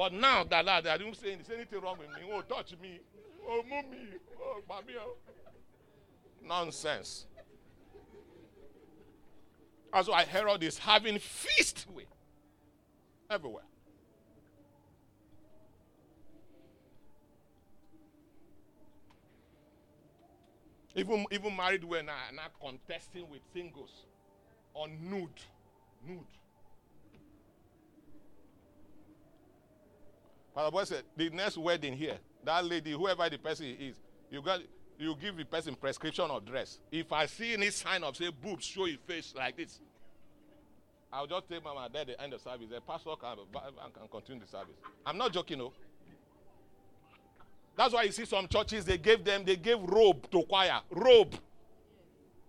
But 0.00 0.14
now 0.14 0.44
that 0.44 0.64
lad, 0.64 0.86
I 0.86 0.96
don't 0.96 1.14
say 1.14 1.32
anything 1.32 1.78
wrong 1.82 1.98
with 1.98 2.08
me. 2.08 2.26
Oh, 2.32 2.40
touch 2.40 2.74
me. 2.80 3.00
Oh, 3.46 3.62
move 3.62 3.90
me. 3.90 3.98
Oh, 4.42 4.62
mommy. 4.66 4.94
Nonsense. 6.42 7.26
That's 9.92 10.08
why 10.08 10.24
Herod 10.24 10.62
is 10.62 10.78
having 10.78 11.18
feast 11.18 11.84
with 11.94 12.06
everywhere. 13.28 13.64
Even, 20.96 21.26
even 21.30 21.54
married 21.54 21.84
women 21.84 22.08
are 22.08 22.34
now 22.34 22.48
contesting 22.58 23.28
with 23.28 23.42
singles 23.52 24.06
on 24.72 24.96
nude. 25.10 25.28
Nude. 26.08 26.24
Father 30.60 30.72
Boy 30.72 30.84
said, 30.84 31.04
the 31.16 31.30
next 31.30 31.56
wedding 31.56 31.94
here, 31.94 32.18
that 32.44 32.62
lady, 32.66 32.92
whoever 32.92 33.26
the 33.30 33.38
person 33.38 33.74
is, 33.80 33.94
you 34.30 34.42
got 34.42 34.60
you 34.98 35.16
give 35.18 35.34
the 35.38 35.44
person 35.46 35.74
prescription 35.74 36.30
of 36.30 36.44
dress. 36.44 36.80
If 36.92 37.10
I 37.14 37.24
see 37.24 37.54
any 37.54 37.70
sign 37.70 38.04
of 38.04 38.14
say 38.14 38.28
boobs 38.28 38.66
show 38.66 38.84
your 38.84 38.98
face 39.06 39.32
like 39.34 39.56
this, 39.56 39.80
I'll 41.10 41.26
just 41.26 41.48
take 41.48 41.64
there 41.64 41.72
at 41.82 42.06
the 42.06 42.22
end 42.22 42.34
of 42.34 42.42
service. 42.42 42.66
The 42.68 42.82
pastor 42.82 43.08
can, 43.18 43.38
can 43.54 44.08
continue 44.10 44.42
the 44.42 44.48
service. 44.48 44.74
I'm 45.06 45.16
not 45.16 45.32
joking, 45.32 45.56
no. 45.60 45.72
That's 47.74 47.94
why 47.94 48.02
you 48.02 48.12
see 48.12 48.26
some 48.26 48.46
churches 48.46 48.84
they 48.84 48.98
gave 48.98 49.24
them 49.24 49.46
they 49.46 49.56
gave 49.56 49.80
robe 49.80 50.30
to 50.30 50.42
choir 50.42 50.82
robe 50.90 51.36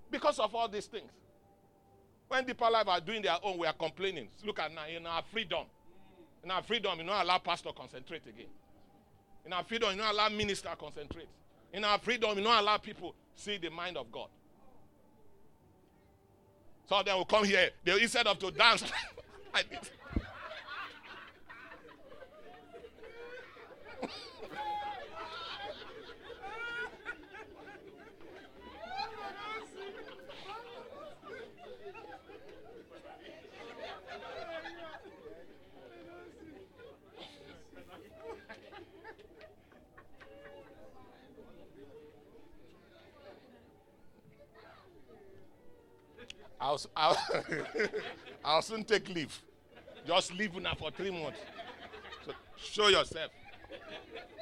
because 0.10 0.38
of 0.38 0.54
all 0.54 0.68
these 0.68 0.88
things. 0.88 1.12
When 2.28 2.44
Deeper 2.44 2.70
Life 2.70 2.90
are 2.90 3.00
doing 3.00 3.22
their 3.22 3.38
own, 3.42 3.58
we 3.58 3.68
are 3.68 3.74
complaining. 3.74 4.28
Look 4.44 4.60
at 4.60 4.74
now 4.74 4.86
in 4.86 5.08
our 5.08 5.24
freedom. 5.32 5.64
In 6.44 6.52
our 6.52 6.64
freedom, 6.64 7.00
you 7.00 7.06
don't 7.06 7.22
allow 7.22 7.38
pastor 7.38 7.70
concentrate 7.76 8.26
again. 8.28 8.48
In 9.46 9.54
our 9.54 9.64
freedom, 9.64 9.92
you 9.92 9.98
don't 9.98 10.12
allow 10.12 10.30
minister 10.30 10.70
concentrate. 10.80 11.28
In 11.74 11.84
our 11.84 12.00
freedom, 12.00 12.38
you 12.38 12.44
don't 12.44 12.58
allow 12.58 12.78
people 12.78 13.16
see 13.36 13.58
the 13.58 13.70
mind 13.70 13.98
of 13.98 14.12
God. 14.12 14.28
So 16.88 17.02
they 17.04 17.14
will 17.14 17.26
come 17.26 17.46
here. 17.46 17.70
They 17.84 18.02
instead 18.02 18.28
of 18.28 18.38
to 18.40 18.52
dance 18.52 18.84
like 19.54 19.70
this. 19.70 19.90
I'll, 46.62 46.80
I'll, 46.96 47.18
I'll 48.46 48.62
soon 48.62 48.84
take 48.84 49.10
leave. 49.10 49.42
Just 50.06 50.34
leave 50.34 50.56
now 50.56 50.76
for 50.76 50.92
three 50.92 51.10
months. 51.10 51.40
So 52.26 52.34
show 52.56 52.88
yourself. 52.88 53.32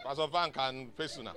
Pastor 0.06 0.28
Van 0.28 0.52
can 0.52 0.90
face 0.98 1.18
you 1.18 1.24
now. 1.24 1.34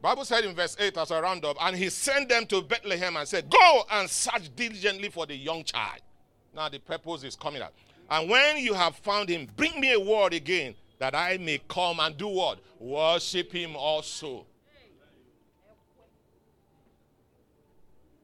Bible 0.00 0.24
said 0.26 0.44
in 0.44 0.54
verse 0.54 0.76
8 0.78 0.98
as 0.98 1.10
a 1.10 1.22
roundup, 1.22 1.56
and 1.62 1.74
he 1.74 1.88
sent 1.88 2.28
them 2.28 2.44
to 2.46 2.60
Bethlehem 2.60 3.16
and 3.16 3.26
said, 3.26 3.48
Go 3.48 3.84
and 3.90 4.08
search 4.08 4.54
diligently 4.54 5.08
for 5.08 5.24
the 5.24 5.34
young 5.34 5.64
child. 5.64 6.02
Now 6.54 6.68
the 6.68 6.78
purpose 6.78 7.24
is 7.24 7.34
coming 7.34 7.62
out. 7.62 7.72
And 8.10 8.28
when 8.28 8.58
you 8.58 8.74
have 8.74 8.96
found 8.96 9.30
him, 9.30 9.48
bring 9.56 9.80
me 9.80 9.94
a 9.94 9.98
word 9.98 10.34
again 10.34 10.74
that 11.04 11.14
I 11.14 11.36
may 11.36 11.60
come 11.68 12.00
and 12.00 12.16
do 12.16 12.28
what? 12.28 12.60
Worship 12.80 13.52
him 13.52 13.76
also. 13.76 14.46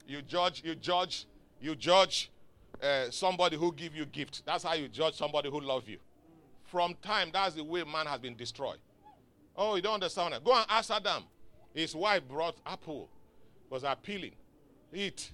You 0.07 0.23
judge, 0.23 0.62
you 0.64 0.75
judge, 0.75 1.27
you 1.61 1.75
judge 1.75 2.31
uh, 2.83 3.11
somebody 3.11 3.59
who 3.59 3.71
give 3.75 3.95
you 3.95 4.07
gift. 4.07 4.47
That's 4.47 4.64
how 4.64 4.73
you 4.73 4.88
judge 4.88 5.14
somebody 5.14 5.51
who 5.51 5.61
love 5.61 5.87
you. 5.90 5.99
From 6.64 6.95
time, 7.03 7.29
that's 7.31 7.55
the 7.55 7.62
way 7.62 7.85
man 7.85 8.07
has 8.07 8.19
been 8.19 8.35
destroyed. 8.35 8.79
Oh, 9.55 9.77
you 9.77 9.83
don't 9.83 9.95
understand 9.95 10.33
that? 10.33 10.43
Go 10.43 10.55
and 10.55 10.64
ask 10.71 10.90
Adam. 10.90 11.25
His 11.75 11.95
wife 11.95 12.27
brought 12.27 12.57
apple, 12.64 13.11
was 13.69 13.85
appealing. 13.85 14.33
Eat. 14.95 15.31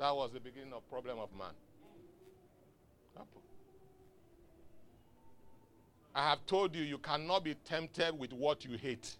That 0.00 0.12
was 0.16 0.32
the 0.32 0.40
beginning 0.40 0.72
of 0.72 0.90
problem 0.90 1.20
of 1.20 1.30
man. 1.38 1.54
Apple. 3.14 3.42
I 6.14 6.30
have 6.30 6.46
told 6.46 6.74
you, 6.76 6.82
you 6.82 6.98
cannot 6.98 7.44
be 7.44 7.54
tempted 7.54 8.16
with 8.16 8.32
what 8.32 8.64
you 8.64 8.78
hate. 8.78 9.16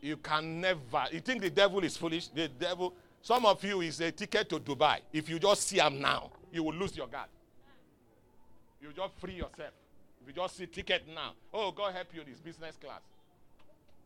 You 0.00 0.16
can 0.16 0.60
never. 0.60 1.04
You 1.12 1.20
think 1.20 1.42
the 1.42 1.50
devil 1.50 1.84
is 1.84 1.96
foolish? 1.96 2.28
The 2.28 2.48
devil, 2.48 2.94
some 3.20 3.44
of 3.46 3.62
you 3.62 3.82
is 3.82 4.00
a 4.00 4.10
ticket 4.10 4.48
to 4.48 4.58
Dubai. 4.58 4.98
If 5.12 5.28
you 5.28 5.38
just 5.38 5.68
see 5.68 5.78
him 5.78 6.00
now, 6.00 6.30
you 6.50 6.64
will 6.64 6.74
lose 6.74 6.96
your 6.96 7.06
guard. 7.06 7.28
You 8.80 8.88
just 8.96 9.14
free 9.18 9.34
yourself. 9.34 9.70
If 10.22 10.28
you 10.28 10.32
just 10.32 10.56
see 10.56 10.66
ticket 10.66 11.04
now, 11.14 11.34
oh, 11.52 11.70
God 11.70 11.94
help 11.94 12.08
you 12.14 12.22
in 12.22 12.28
this 12.28 12.40
business 12.40 12.76
class. 12.76 13.00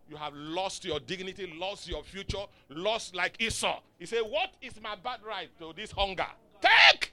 You 0.08 0.16
have 0.16 0.34
lost 0.34 0.84
your 0.84 1.00
dignity, 1.00 1.52
lost 1.58 1.88
your 1.88 2.02
future, 2.02 2.44
lost 2.68 3.14
like 3.14 3.40
Esau. 3.40 3.80
He 3.98 4.06
said, 4.06 4.20
What 4.20 4.50
is 4.60 4.80
my 4.80 4.96
bad 4.96 5.20
right 5.26 5.48
to 5.58 5.72
this 5.74 5.90
hunger? 5.92 6.26
Take! 6.60 7.00
Take! 7.00 7.12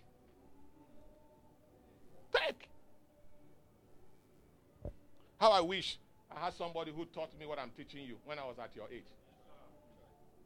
How 5.43 5.51
I 5.51 5.59
wish 5.59 5.97
I 6.33 6.45
had 6.45 6.53
somebody 6.53 6.93
who 6.95 7.03
taught 7.03 7.37
me 7.37 7.45
what 7.45 7.59
I'm 7.59 7.69
teaching 7.75 8.05
you 8.07 8.15
when 8.23 8.39
I 8.39 8.45
was 8.45 8.55
at 8.59 8.73
your 8.77 8.85
age. 8.89 9.03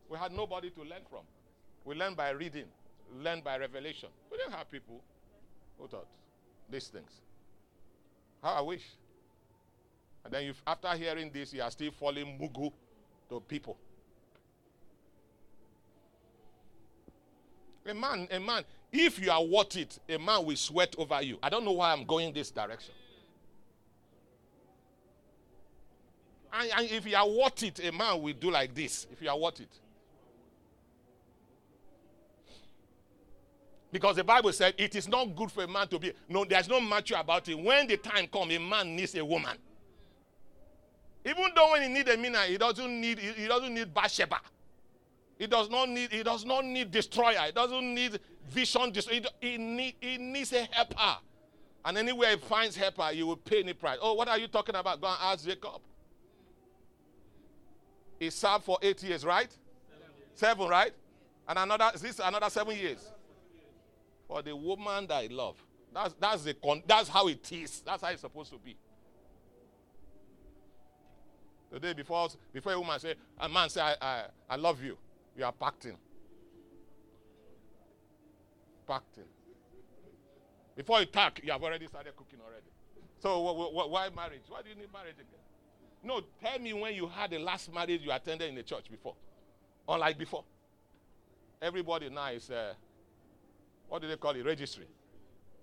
We 0.09 0.17
had 0.17 0.31
nobody 0.31 0.71
to 0.71 0.79
learn 0.79 1.03
from. 1.07 1.19
We 1.85 1.93
learn 1.93 2.15
by 2.15 2.31
reading, 2.31 2.65
learn 3.15 3.41
by 3.41 3.59
revelation. 3.59 4.09
We 4.31 4.39
didn't 4.39 4.53
have 4.53 4.71
people 4.71 4.99
who 5.77 5.87
taught 5.87 6.07
these 6.67 6.87
things. 6.87 7.11
How 8.41 8.53
I 8.53 8.61
wish. 8.61 8.81
And 10.25 10.33
then, 10.33 10.51
after 10.65 10.89
hearing 10.95 11.29
this, 11.31 11.53
you 11.53 11.61
are 11.61 11.69
still 11.69 11.91
falling 11.91 12.35
mugu 12.39 12.73
to 13.29 13.39
people. 13.41 13.77
A 17.85 17.93
man, 17.93 18.27
a 18.31 18.39
man, 18.39 18.63
if 18.91 19.19
you 19.23 19.29
are 19.29 19.43
worth 19.43 19.77
it, 19.77 19.99
a 20.09 20.17
man 20.17 20.43
will 20.43 20.55
sweat 20.55 20.95
over 20.97 21.21
you. 21.21 21.37
I 21.43 21.49
don't 21.49 21.63
know 21.65 21.73
why 21.73 21.93
I'm 21.93 22.03
going 22.03 22.33
this 22.33 22.49
direction. 22.49 22.95
And, 26.53 26.71
and 26.77 26.91
if 26.91 27.05
you 27.05 27.15
are 27.15 27.27
worth 27.27 27.63
it, 27.63 27.85
a 27.85 27.91
man 27.91 28.21
will 28.21 28.33
do 28.33 28.51
like 28.51 28.73
this. 28.73 29.07
If 29.11 29.21
you 29.21 29.29
are 29.29 29.37
worth 29.37 29.59
it. 29.59 29.69
Because 33.91 34.17
the 34.17 34.23
Bible 34.23 34.51
said 34.51 34.73
it 34.77 34.95
is 34.95 35.07
not 35.07 35.35
good 35.35 35.51
for 35.51 35.63
a 35.63 35.67
man 35.67 35.87
to 35.87 35.99
be. 35.99 36.11
No, 36.27 36.45
there's 36.45 36.67
no 36.67 36.81
matter 36.81 37.15
about 37.15 37.47
it. 37.47 37.57
When 37.57 37.87
the 37.87 37.97
time 37.97 38.27
comes, 38.27 38.53
a 38.53 38.59
man 38.59 38.95
needs 38.95 39.15
a 39.15 39.23
woman. 39.23 39.57
Even 41.25 41.45
though 41.55 41.71
when 41.71 41.83
he 41.83 41.89
needs 41.89 42.09
a 42.09 42.17
mina, 42.17 42.39
he 42.43 42.57
doesn't 42.57 43.01
need 43.01 43.19
he 43.19 43.47
doesn't 43.47 43.73
need 43.73 43.93
Bathsheba. 43.93 44.39
He 45.37 45.47
does 45.47 45.69
not 45.69 45.89
need 45.89 46.11
he 46.11 46.23
does 46.23 46.45
not 46.45 46.65
need 46.65 46.91
destroyer. 46.91 47.39
He 47.45 47.51
doesn't 47.51 47.93
need 47.93 48.19
vision 48.49 48.91
destroyer. 48.91 49.21
He, 49.39 49.51
he, 49.51 49.57
need, 49.57 49.95
he 49.99 50.17
needs 50.17 50.53
a 50.53 50.67
helper. 50.71 51.17
And 51.83 51.97
anywhere 51.97 52.31
he 52.31 52.37
finds 52.37 52.75
helper, 52.75 53.07
he 53.13 53.23
will 53.23 53.37
pay 53.37 53.61
any 53.61 53.73
price. 53.73 53.97
Oh, 54.01 54.13
what 54.13 54.27
are 54.27 54.37
you 54.37 54.47
talking 54.47 54.75
about? 54.75 54.99
Go 54.99 55.07
and 55.07 55.17
ask 55.21 55.45
Jacob. 55.45 55.81
He 58.19 58.29
served 58.29 58.63
for 58.63 58.77
eight 58.81 59.01
years, 59.03 59.23
right? 59.25 59.49
Seven, 59.89 60.13
seven 60.33 60.67
right? 60.67 60.91
And 61.47 61.59
another 61.59 61.91
this 61.97 62.19
another 62.19 62.49
seven 62.49 62.75
years. 62.75 63.11
For 64.27 64.41
the 64.41 64.55
woman 64.55 65.07
that 65.07 65.15
I 65.15 65.27
love. 65.31 65.55
That's 65.93 66.13
that's 66.19 66.43
the 66.43 66.53
con- 66.53 66.83
that's 66.85 67.07
how 67.09 67.27
it 67.27 67.49
is. 67.51 67.81
That's 67.81 68.03
how 68.03 68.09
it's 68.09 68.21
supposed 68.21 68.51
to 68.51 68.57
be. 68.59 68.75
The 71.71 71.79
day 71.79 71.93
before, 71.93 72.29
before 72.53 72.71
a 72.73 72.79
woman 72.79 72.97
say, 72.99 73.15
a 73.39 73.49
man 73.49 73.69
say, 73.69 73.81
I, 73.81 73.95
I, 74.01 74.23
I 74.49 74.55
love 74.55 74.81
you, 74.81 74.97
you 75.37 75.43
are 75.43 75.51
packed 75.51 75.85
in. 75.85 75.97
Packed 78.87 79.17
in. 79.17 79.23
Before 80.77 81.01
you 81.01 81.07
talk, 81.07 81.41
you 81.43 81.51
have 81.51 81.61
already 81.61 81.87
started 81.87 82.15
cooking 82.15 82.39
already. 82.45 82.67
So 83.19 83.43
wh- 83.43 83.71
wh- 83.71 83.91
why 83.91 84.09
marriage? 84.15 84.43
Why 84.47 84.61
do 84.61 84.69
you 84.69 84.75
need 84.75 84.93
marriage 84.93 85.15
again? 85.15 85.43
No, 86.03 86.21
tell 86.41 86.59
me 86.59 86.73
when 86.73 86.93
you 86.93 87.07
had 87.07 87.31
the 87.31 87.39
last 87.39 87.73
marriage 87.73 88.01
you 88.03 88.11
attended 88.11 88.49
in 88.49 88.55
the 88.55 88.63
church 88.63 88.85
before. 88.89 89.15
Unlike 89.87 90.17
before. 90.17 90.43
Everybody 91.61 92.09
now 92.09 92.27
is, 92.29 92.49
uh, 92.49 92.73
what 93.89 94.01
do 94.01 94.07
they 94.07 94.15
call 94.15 94.31
it? 94.31 94.45
Registry. 94.45 94.85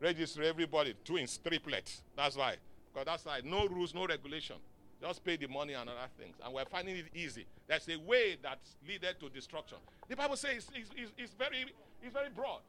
Registry, 0.01 0.49
everybody, 0.49 0.95
twins, 1.05 1.39
triplets. 1.39 2.03
That's 2.17 2.37
why. 2.37 2.57
Because 2.93 3.07
that's 3.07 3.25
why. 3.25 3.41
No 3.45 3.67
rules, 3.69 3.95
no 3.95 4.07
regulation. 4.07 4.57
Just 5.01 5.25
pay 5.25 5.37
the 5.37 5.47
money 5.47 5.75
and 5.75 5.89
other 5.89 6.09
things. 6.19 6.37
And 6.45 6.53
we're 6.53 6.65
finding 6.65 6.97
it 6.97 7.07
easy. 7.15 7.47
There's 7.67 7.89
a 7.89 7.99
way 7.99 8.37
that 8.43 8.59
leaded 8.87 9.21
to 9.21 9.29
destruction. 9.29 9.79
The 10.09 10.17
Bible 10.17 10.37
says 10.37 10.57
it's, 10.57 10.71
it's, 10.75 10.91
it's, 10.97 11.13
it's 11.19 11.35
very, 11.35 11.67
it's 12.03 12.13
very 12.13 12.31
broad. 12.35 12.61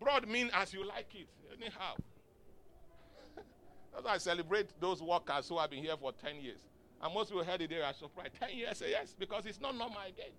Broad 0.00 0.28
means 0.28 0.50
as 0.52 0.72
you 0.74 0.86
like 0.86 1.08
it, 1.14 1.28
anyhow. 1.56 1.94
That's 3.92 4.04
why 4.04 4.14
I 4.14 4.18
celebrate 4.18 4.68
those 4.80 5.00
workers 5.00 5.48
who 5.48 5.58
have 5.58 5.70
been 5.70 5.82
here 5.82 5.96
for 5.96 6.12
10 6.12 6.40
years. 6.40 6.60
And 7.04 7.12
most 7.12 7.28
people 7.28 7.44
heard 7.44 7.60
it, 7.60 7.68
they 7.68 7.82
are 7.82 7.92
surprised. 7.92 8.32
10 8.40 8.56
years, 8.56 8.78
say 8.78 8.90
yes, 8.90 9.14
because 9.18 9.44
it's 9.44 9.60
not 9.60 9.76
normal 9.76 9.98
again. 10.08 10.32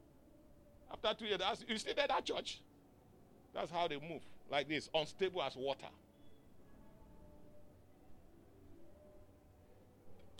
After 0.91 1.13
two 1.19 1.25
years, 1.25 1.39
you 1.67 1.77
stay 1.77 1.93
there 1.93 2.07
that 2.07 2.25
church. 2.25 2.59
That's 3.53 3.69
how 3.69 3.87
they 3.87 3.97
move, 3.97 4.23
like 4.49 4.67
this, 4.67 4.89
unstable 4.93 5.43
as 5.43 5.55
water. 5.55 5.85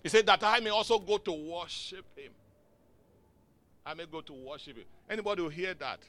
He 0.02 0.10
said 0.10 0.26
that 0.26 0.44
I 0.44 0.60
may 0.62 0.72
also 0.72 0.98
go 0.98 1.20
to 1.20 1.32
worship 1.32 2.06
him. 2.16 2.32
I 3.86 3.94
may 3.94 4.08
go 4.08 4.22
to 4.22 4.34
worship 4.34 4.78
him. 4.78 4.86
Anybody 5.08 5.44
who 5.44 5.50
hear 5.50 5.76
that 5.76 6.00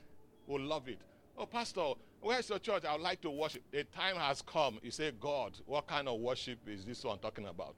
will 0.47 0.63
love 0.63 0.89
it. 0.89 0.99
Oh, 1.37 1.45
Pastor, 1.45 1.93
where's 2.23 2.49
your 2.49 2.59
church? 2.59 2.87
I 2.87 2.93
would 2.93 3.03
like 3.03 3.21
to 3.21 3.31
worship. 3.31 3.63
The 3.71 3.85
time 3.85 4.17
has 4.17 4.41
come. 4.41 4.79
You 4.83 4.91
say, 4.91 5.13
God, 5.21 5.53
what 5.67 5.87
kind 5.87 6.09
of 6.09 6.21
worship 6.21 6.59
is 6.67 6.87
this 6.87 7.05
one 7.05 7.19
talking 7.19 7.47
about? 7.47 7.75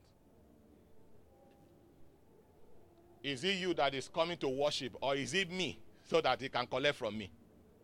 Is 3.23 3.45
it 3.45 3.57
you 3.57 3.75
that 3.75 3.95
is 3.95 4.09
coming 4.09 4.37
to 4.39 4.49
worship, 4.49 4.97
or 5.01 5.17
is 5.17 5.35
it 5.35 5.51
me 5.51 5.79
so 6.05 6.21
that 6.21 6.41
he 6.41 6.49
can 6.49 6.67
collect 6.67 6.97
from 6.97 7.19
me? 7.19 7.31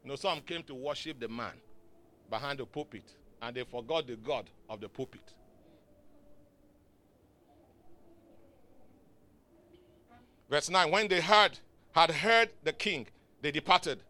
You 0.02 0.10
know, 0.10 0.16
some 0.16 0.40
came 0.40 0.62
to 0.64 0.74
worship 0.74 1.18
the 1.18 1.28
man 1.28 1.54
behind 2.30 2.58
the 2.58 2.66
pulpit, 2.66 3.04
and 3.42 3.56
they 3.56 3.64
forgot 3.64 4.06
the 4.06 4.16
God 4.16 4.48
of 4.68 4.80
the 4.80 4.88
pulpit. 4.88 5.34
Verse 10.48 10.70
9 10.70 10.90
When 10.90 11.08
they 11.08 11.20
heard, 11.20 11.58
had 11.92 12.10
heard 12.10 12.50
the 12.62 12.72
king, 12.72 13.06
they 13.40 13.50
departed. 13.50 14.00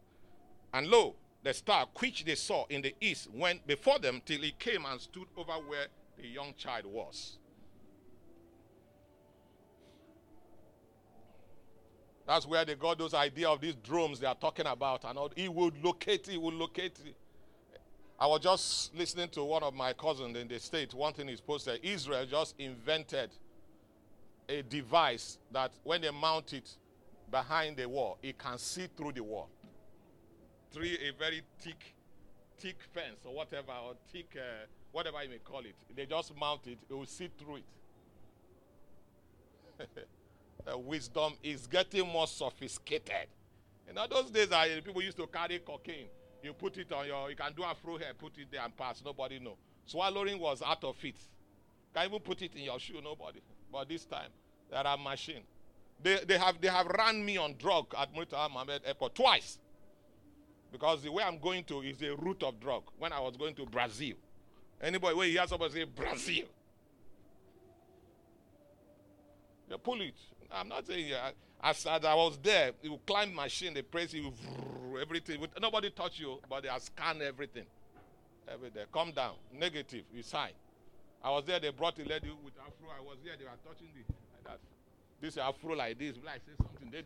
And 0.73 0.87
lo, 0.87 1.15
the 1.43 1.53
star 1.53 1.87
which 1.99 2.25
they 2.25 2.35
saw 2.35 2.65
in 2.69 2.81
the 2.81 2.93
east 2.99 3.29
went 3.33 3.65
before 3.65 3.99
them 3.99 4.21
till 4.25 4.43
it 4.43 4.59
came 4.59 4.85
and 4.85 4.99
stood 4.99 5.27
over 5.37 5.53
where 5.53 5.87
the 6.17 6.27
young 6.27 6.53
child 6.57 6.85
was. 6.85 7.37
That's 12.27 12.47
where 12.47 12.65
they 12.65 12.75
got 12.75 12.97
those 12.97 13.13
idea 13.13 13.49
of 13.49 13.61
these 13.61 13.75
drones 13.75 14.19
they 14.19 14.27
are 14.27 14.35
talking 14.35 14.65
about. 14.65 15.03
And 15.03 15.17
all, 15.17 15.31
he 15.35 15.47
would 15.47 15.83
locate, 15.83 16.27
he 16.27 16.37
would 16.37 16.55
locate. 16.55 16.97
I 18.19 18.25
was 18.27 18.39
just 18.39 18.95
listening 18.95 19.29
to 19.29 19.43
one 19.43 19.61
of 19.61 19.73
my 19.73 19.93
cousins 19.93 20.35
in 20.35 20.47
the 20.47 20.59
state. 20.59 20.93
One 20.93 21.13
thing 21.13 21.29
is 21.29 21.39
posted 21.39 21.81
Israel 21.83 22.25
just 22.25 22.55
invented 22.57 23.29
a 24.49 24.61
device 24.63 25.37
that 25.51 25.71
when 25.83 26.01
they 26.01 26.11
mount 26.11 26.53
it 26.53 26.69
behind 27.29 27.77
the 27.77 27.87
wall, 27.87 28.17
it 28.23 28.37
can 28.37 28.57
see 28.57 28.87
through 28.95 29.11
the 29.11 29.23
wall. 29.23 29.49
Through 30.71 30.85
a 30.85 31.11
very 31.17 31.41
thick, 31.59 31.95
thick 32.57 32.77
fence 32.93 33.25
or 33.25 33.35
whatever, 33.35 33.71
or 33.71 33.93
thick, 34.11 34.35
uh, 34.35 34.65
whatever 34.91 35.21
you 35.23 35.29
may 35.29 35.37
call 35.37 35.59
it. 35.59 35.75
They 35.95 36.05
just 36.05 36.35
mount 36.35 36.65
it, 36.67 36.79
it 36.89 36.93
will 36.93 37.05
see 37.05 37.29
through 37.37 37.57
it. 39.79 40.07
the 40.65 40.77
wisdom 40.77 41.33
is 41.43 41.67
getting 41.67 42.07
more 42.07 42.27
sophisticated. 42.27 43.27
You 43.87 43.93
know, 43.93 44.07
those 44.09 44.31
days, 44.31 44.51
uh, 44.51 44.65
people 44.83 45.01
used 45.01 45.17
to 45.17 45.27
carry 45.27 45.59
cocaine. 45.59 46.07
You 46.43 46.53
put 46.53 46.77
it 46.77 46.91
on 46.91 47.07
your, 47.07 47.29
you 47.29 47.35
can 47.35 47.53
do 47.55 47.63
a 47.63 47.73
throw 47.81 47.97
hair, 47.97 48.13
put 48.17 48.37
it 48.37 48.47
there 48.51 48.61
and 48.63 48.75
pass. 48.75 49.01
Nobody 49.03 49.39
know. 49.39 49.57
Swallowing 49.85 50.39
was 50.39 50.61
out 50.61 50.83
of 50.83 50.95
it. 51.03 51.15
Can 51.93 52.07
even 52.07 52.19
put 52.19 52.41
it 52.41 52.55
in 52.55 52.63
your 52.63 52.79
shoe. 52.79 52.99
Nobody. 53.03 53.39
But 53.71 53.87
this 53.89 54.05
time, 54.05 54.29
there 54.69 54.85
are 54.85 54.97
machine. 54.97 55.43
They, 56.01 56.19
they, 56.27 56.37
have, 56.37 56.59
they 56.59 56.67
have 56.67 56.87
ran 56.87 57.23
me 57.23 57.37
on 57.37 57.55
drug 57.57 57.93
at 57.97 58.13
Murtala 58.13 58.51
Muhammed 58.51 58.81
Airport 58.85 59.15
twice. 59.15 59.59
Because 60.71 61.03
the 61.03 61.11
way 61.11 61.23
I'm 61.23 61.39
going 61.39 61.63
to 61.65 61.81
is 61.81 62.01
a 62.01 62.15
route 62.15 62.43
of 62.43 62.59
drug. 62.59 62.83
When 62.97 63.13
I 63.13 63.19
was 63.19 63.37
going 63.37 63.55
to 63.55 63.65
Brazil. 63.65 64.15
Anybody, 64.81 65.15
when 65.15 65.27
you 65.29 65.37
hear 65.37 65.47
somebody 65.47 65.73
say 65.73 65.83
Brazil, 65.85 66.45
they 69.69 69.77
pull 69.77 70.01
it. 70.01 70.13
I'm 70.51 70.69
not 70.69 70.87
saying 70.87 71.13
uh, 71.13 71.31
as, 71.63 71.85
as 71.85 72.05
I 72.05 72.13
was 72.13 72.37
there, 72.41 72.71
you 72.81 72.99
climb 73.05 73.33
machine, 73.33 73.73
they 73.73 73.81
press 73.81 74.13
you, 74.13 74.31
everything. 75.01 75.45
Nobody 75.61 75.89
touch 75.89 76.19
you, 76.19 76.39
but 76.49 76.63
they 76.63 76.69
scanned 76.79 77.21
everything. 77.21 77.65
Every 78.47 78.69
day. 78.69 78.83
Come 78.93 79.11
down. 79.11 79.33
Negative. 79.51 80.03
You 80.13 80.21
sign. 80.21 80.51
I 81.23 81.31
was 81.31 81.45
there, 81.45 81.59
they 81.59 81.71
brought 81.71 81.97
a 81.97 82.03
lady 82.03 82.29
with 82.43 82.53
afro. 82.59 82.93
I 82.95 83.01
was 83.01 83.17
there, 83.25 83.33
they 83.35 83.45
were 83.45 83.57
touching 83.65 83.87
the 83.95 84.01
like 84.33 84.43
that. 84.45 84.59
This 85.19 85.37
afro 85.37 85.75
like 85.75 85.97
this, 85.97 86.15
like 86.23 86.41
say 86.45 86.53
something, 86.61 86.91
they 86.91 87.01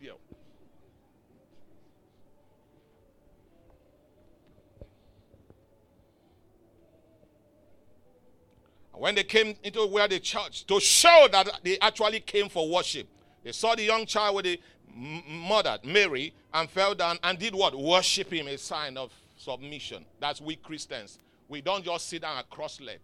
there. 8.91 9.01
When 9.01 9.15
they 9.15 9.23
came 9.23 9.55
into 9.63 9.85
where 9.87 10.07
the 10.07 10.19
church, 10.19 10.65
to 10.67 10.79
show 10.79 11.27
that 11.31 11.59
they 11.63 11.77
actually 11.79 12.19
came 12.21 12.49
for 12.49 12.69
worship, 12.69 13.07
they 13.43 13.51
saw 13.51 13.75
the 13.75 13.83
young 13.83 14.05
child 14.05 14.35
with 14.35 14.45
the 14.45 14.59
mother, 14.95 15.77
Mary, 15.83 16.33
and 16.53 16.69
fell 16.69 16.93
down 16.95 17.17
and 17.23 17.37
did 17.37 17.53
what? 17.55 17.77
Worship 17.77 18.31
him, 18.33 18.47
a 18.47 18.57
sign 18.57 18.97
of 18.97 19.11
submission. 19.37 20.05
That's 20.19 20.41
we 20.41 20.55
Christians. 20.55 21.19
We 21.47 21.61
don't 21.61 21.83
just 21.83 22.07
sit 22.07 22.21
down 22.21 22.37
and 22.37 22.49
cross 22.49 22.79
leg 22.81 22.99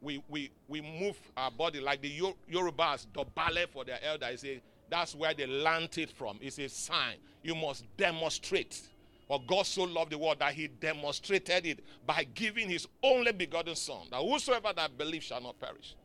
we, 0.00 0.22
we, 0.28 0.50
we 0.68 0.80
move 0.80 1.16
our 1.36 1.50
body 1.50 1.80
like 1.80 2.00
the 2.00 2.20
Yorubas, 2.50 3.06
the 3.12 3.24
ballet 3.34 3.66
for 3.72 3.84
their 3.84 3.98
elder. 4.04 4.28
Say, 4.36 4.60
that's 4.88 5.14
where 5.14 5.34
they 5.34 5.46
learned 5.46 5.96
it 5.98 6.10
from. 6.10 6.38
It's 6.40 6.58
a 6.58 6.68
sign. 6.68 7.16
You 7.42 7.54
must 7.54 7.84
demonstrate. 7.96 8.80
For 9.26 9.42
God 9.44 9.66
so 9.66 9.82
loved 9.82 10.12
the 10.12 10.18
world 10.18 10.38
that 10.38 10.54
he 10.54 10.68
demonstrated 10.68 11.66
it 11.66 11.84
by 12.06 12.24
giving 12.34 12.68
his 12.68 12.86
only 13.02 13.32
begotten 13.32 13.74
Son, 13.74 14.06
that 14.10 14.20
whosoever 14.20 14.72
that 14.76 14.96
believes 14.96 15.26
shall 15.26 15.40
not 15.40 15.58
perish. 15.58 15.96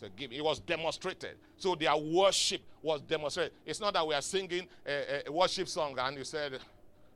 So 0.00 0.08
give, 0.16 0.32
it 0.32 0.42
was 0.42 0.58
demonstrated. 0.58 1.36
So 1.56 1.76
their 1.76 1.96
worship 1.96 2.62
was 2.82 3.00
demonstrated. 3.02 3.52
It's 3.64 3.80
not 3.80 3.94
that 3.94 4.04
we 4.04 4.14
are 4.14 4.22
singing 4.22 4.66
a, 4.84 5.28
a 5.28 5.32
worship 5.32 5.68
song 5.68 5.96
and 5.96 6.16
you 6.16 6.24
said, 6.24 6.58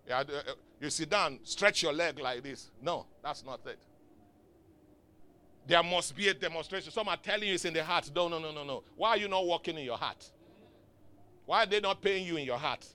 yeah, 0.07 0.20
uh, 0.20 0.53
you 0.80 0.88
sit 0.88 1.11
down, 1.11 1.40
stretch 1.43 1.82
your 1.82 1.93
leg 1.93 2.20
like 2.20 2.43
this. 2.45 2.70
No, 2.80 3.07
that's 3.22 3.45
not 3.45 3.61
it. 3.66 3.78
There 5.66 5.82
must 5.82 6.16
be 6.16 6.28
a 6.28 6.34
demonstration. 6.34 6.93
Some 6.93 7.09
are 7.09 7.16
telling 7.16 7.49
you 7.49 7.55
it's 7.55 7.64
in 7.64 7.74
the 7.74 7.84
heart. 7.84 8.11
No, 8.14 8.28
no, 8.28 8.38
no, 8.38 8.53
no, 8.53 8.64
no. 8.64 8.84
Why 8.97 9.11
are 9.11 9.16
you 9.18 9.28
not 9.28 9.45
walking 9.45 9.76
in 9.76 9.84
your 9.84 9.99
heart? 9.99 10.30
Why 11.45 11.64
are 11.64 11.66
they 11.66 11.80
not 11.80 12.01
paying 12.01 12.24
you 12.26 12.36
in 12.36 12.45
your 12.45 12.57
heart? 12.57 12.86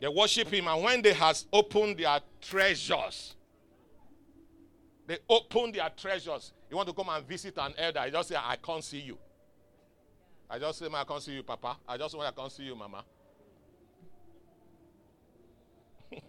They 0.00 0.08
worship 0.08 0.48
him, 0.48 0.66
and 0.66 0.82
when 0.82 1.02
they 1.02 1.12
has 1.12 1.44
opened 1.52 1.98
their 1.98 2.20
treasures, 2.40 3.34
they 5.06 5.18
open 5.28 5.72
their 5.72 5.90
treasures. 5.94 6.54
You 6.70 6.76
want 6.76 6.88
to 6.88 6.94
come 6.94 7.10
and 7.10 7.26
visit 7.26 7.58
an 7.58 7.74
elder, 7.76 8.00
I 8.00 8.08
just 8.10 8.30
say, 8.30 8.36
I 8.36 8.56
can't 8.56 8.82
see 8.82 9.00
you. 9.00 9.18
I 10.48 10.58
just 10.58 10.78
say, 10.78 10.86
I 10.92 11.04
can't 11.04 11.22
see 11.22 11.32
you, 11.32 11.42
Papa. 11.42 11.76
I 11.86 11.98
just 11.98 12.16
want 12.16 12.34
to 12.34 12.40
come 12.40 12.48
see 12.48 12.62
you, 12.62 12.74
Mama. 12.74 13.04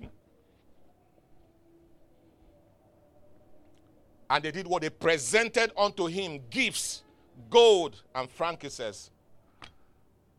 and 4.30 4.44
they 4.44 4.52
did 4.52 4.68
what 4.68 4.82
they 4.82 4.90
presented 4.90 5.72
unto 5.78 6.08
him 6.08 6.42
gifts, 6.50 7.04
gold 7.50 8.02
and 8.14 8.30
frankincense 8.30 9.12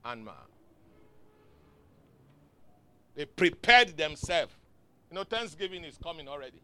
and 0.04 0.24
myrrh. 0.24 0.51
They 3.14 3.24
prepared 3.24 3.96
themselves. 3.96 4.52
You 5.10 5.16
know, 5.16 5.24
Thanksgiving 5.24 5.84
is 5.84 5.98
coming 6.02 6.28
already. 6.28 6.62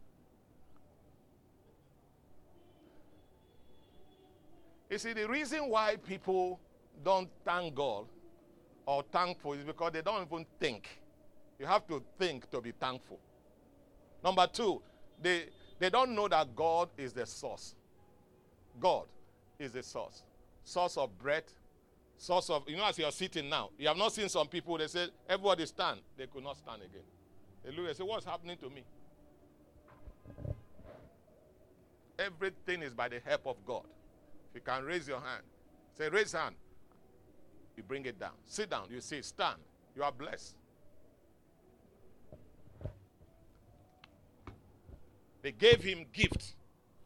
You 4.91 4.99
see, 4.99 5.13
the 5.13 5.29
reason 5.29 5.69
why 5.69 5.97
people 5.97 6.59
don't 7.05 7.29
thank 7.45 7.75
God 7.75 8.07
or 8.87 9.03
thankful 9.13 9.53
is 9.53 9.65
because 9.65 9.93
they 9.93 10.01
don't 10.01 10.27
even 10.27 10.47
think. 10.59 10.89
You 11.59 11.67
have 11.67 11.87
to 11.89 12.03
think 12.19 12.51
to 12.51 12.61
be 12.61 12.71
thankful. 12.71 13.19
Number 14.25 14.47
two, 14.47 14.81
they, 15.21 15.47
they 15.79 15.91
don't 15.91 16.15
know 16.15 16.29
that 16.29 16.57
God 16.57 16.89
is 16.97 17.13
the 17.13 17.27
source. 17.27 17.75
God 18.81 19.05
is 19.59 19.73
the 19.73 19.83
source. 19.83 20.23
Source 20.65 20.97
of 20.97 21.17
bread, 21.19 21.45
source 22.19 22.51
of, 22.51 22.69
you 22.69 22.77
know, 22.77 22.85
as 22.85 22.99
you're 22.99 23.13
sitting 23.13 23.49
now, 23.49 23.71
you 23.79 23.89
have 23.89 23.97
not 23.97 24.13
seen 24.13 24.29
some 24.29 24.49
people, 24.49 24.77
they 24.77 24.89
say, 24.89 25.07
everybody 25.29 25.65
stand. 25.65 26.01
They 26.17 26.27
could 26.27 26.43
not 26.43 26.57
stand 26.57 26.83
again. 26.83 27.03
They 27.65 27.71
look 27.71 27.87
and 27.87 27.97
say, 27.97 28.05
what's 28.05 28.27
happening 28.27 28.57
to 28.59 28.69
me? 28.69 28.83
Everything 32.19 32.83
is 32.83 32.93
by 32.93 33.09
the 33.09 33.21
help 33.25 33.47
of 33.47 33.57
God. 33.65 33.85
If 34.51 34.57
you 34.57 34.61
can 34.61 34.85
raise 34.85 35.07
your 35.07 35.21
hand, 35.21 35.43
say, 35.97 36.09
raise 36.09 36.33
hand. 36.33 36.57
You 37.77 37.85
bring 37.85 38.05
it 38.07 38.19
down. 38.19 38.33
Sit 38.45 38.71
down. 38.71 38.89
You 38.91 39.01
say, 39.01 39.23
stand. 39.23 39.59
You 39.95 40.03
are 40.03 40.11
blessed. 40.11 40.57
They 45.43 45.53
gave 45.53 45.85
him 45.85 46.05
gifts. 46.13 46.55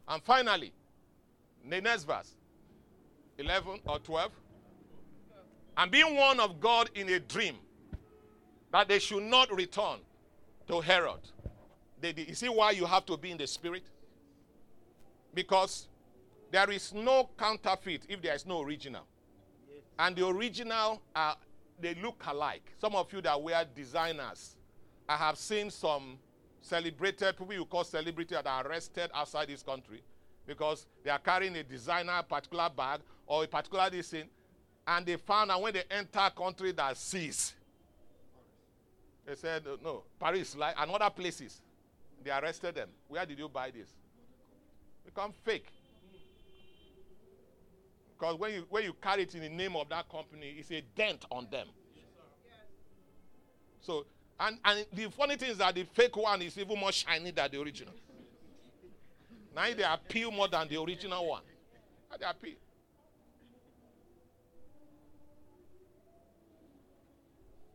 And 0.07 0.21
finally, 0.23 0.73
the 1.69 1.79
next 1.79 2.05
verse, 2.05 2.35
11 3.37 3.81
or 3.85 3.99
12. 3.99 4.31
And 5.77 5.91
being 5.91 6.15
warned 6.15 6.39
of 6.39 6.59
God 6.59 6.89
in 6.95 7.09
a 7.09 7.19
dream 7.19 7.55
that 8.71 8.87
they 8.87 8.99
should 8.99 9.23
not 9.23 9.53
return 9.53 9.99
to 10.67 10.81
Herod. 10.81 11.19
They, 11.99 12.13
you 12.15 12.35
see 12.35 12.49
why 12.49 12.71
you 12.71 12.85
have 12.85 13.05
to 13.07 13.17
be 13.17 13.31
in 13.31 13.37
the 13.37 13.47
spirit? 13.47 13.83
Because 15.33 15.87
there 16.51 16.69
is 16.69 16.93
no 16.93 17.29
counterfeit 17.37 18.03
if 18.07 18.21
there 18.21 18.35
is 18.35 18.45
no 18.45 18.61
original. 18.61 19.03
And 19.97 20.15
the 20.15 20.27
original, 20.27 21.01
they 21.79 21.95
look 21.95 22.23
alike. 22.27 22.73
Some 22.79 22.95
of 22.95 23.11
you 23.13 23.21
that 23.21 23.41
wear 23.41 23.65
designers, 23.75 24.55
I 25.07 25.17
have 25.17 25.37
seen 25.37 25.69
some 25.69 26.17
celebrated 26.61 27.37
people 27.37 27.53
you 27.53 27.65
call 27.65 27.83
celebrity 27.83 28.35
that 28.35 28.47
are 28.47 28.65
arrested 28.67 29.11
outside 29.13 29.49
this 29.49 29.61
country 29.63 30.01
because 30.45 30.87
they 31.03 31.09
are 31.09 31.19
carrying 31.19 31.55
a 31.55 31.63
designer 31.63 32.21
particular 32.27 32.69
bag 32.75 33.01
or 33.27 33.43
a 33.43 33.47
particular 33.47 33.89
thing, 33.89 34.29
and 34.85 35.05
they 35.05 35.15
found 35.15 35.51
out 35.51 35.61
when 35.61 35.73
they 35.73 35.83
enter 35.89 36.29
country 36.35 36.71
that 36.73 36.97
sees. 36.97 37.53
They 39.25 39.35
said, 39.35 39.63
no, 39.83 40.03
Paris, 40.19 40.55
like, 40.55 40.75
and 40.77 40.91
other 40.91 41.09
places. 41.09 41.61
They 42.23 42.31
arrested 42.31 42.75
them. 42.75 42.89
Where 43.07 43.25
did 43.25 43.39
you 43.39 43.47
buy 43.47 43.71
this? 43.71 43.87
Become 45.05 45.33
fake. 45.43 45.67
Because 48.17 48.37
when 48.37 48.53
you, 48.53 48.65
when 48.69 48.83
you 48.83 48.93
carry 49.01 49.23
it 49.23 49.35
in 49.35 49.41
the 49.41 49.49
name 49.49 49.75
of 49.75 49.89
that 49.89 50.09
company, 50.09 50.55
it's 50.57 50.71
a 50.71 50.81
dent 50.95 51.25
on 51.29 51.47
them. 51.51 51.67
So, 53.81 54.05
and, 54.39 54.57
and 54.63 54.85
the 54.93 55.09
funny 55.09 55.35
thing 55.35 55.51
is 55.51 55.57
that 55.57 55.75
the 55.75 55.83
fake 55.83 56.15
one 56.15 56.41
is 56.41 56.57
even 56.57 56.79
more 56.79 56.91
shiny 56.91 57.31
than 57.31 57.49
the 57.51 57.61
original. 57.61 57.93
Now 59.55 59.65
they 59.75 59.83
appeal 59.83 60.31
more 60.31 60.47
than 60.47 60.67
the 60.67 60.81
original 60.81 61.27
one. 61.27 61.43
They 62.19 62.25
appeal. 62.25 62.55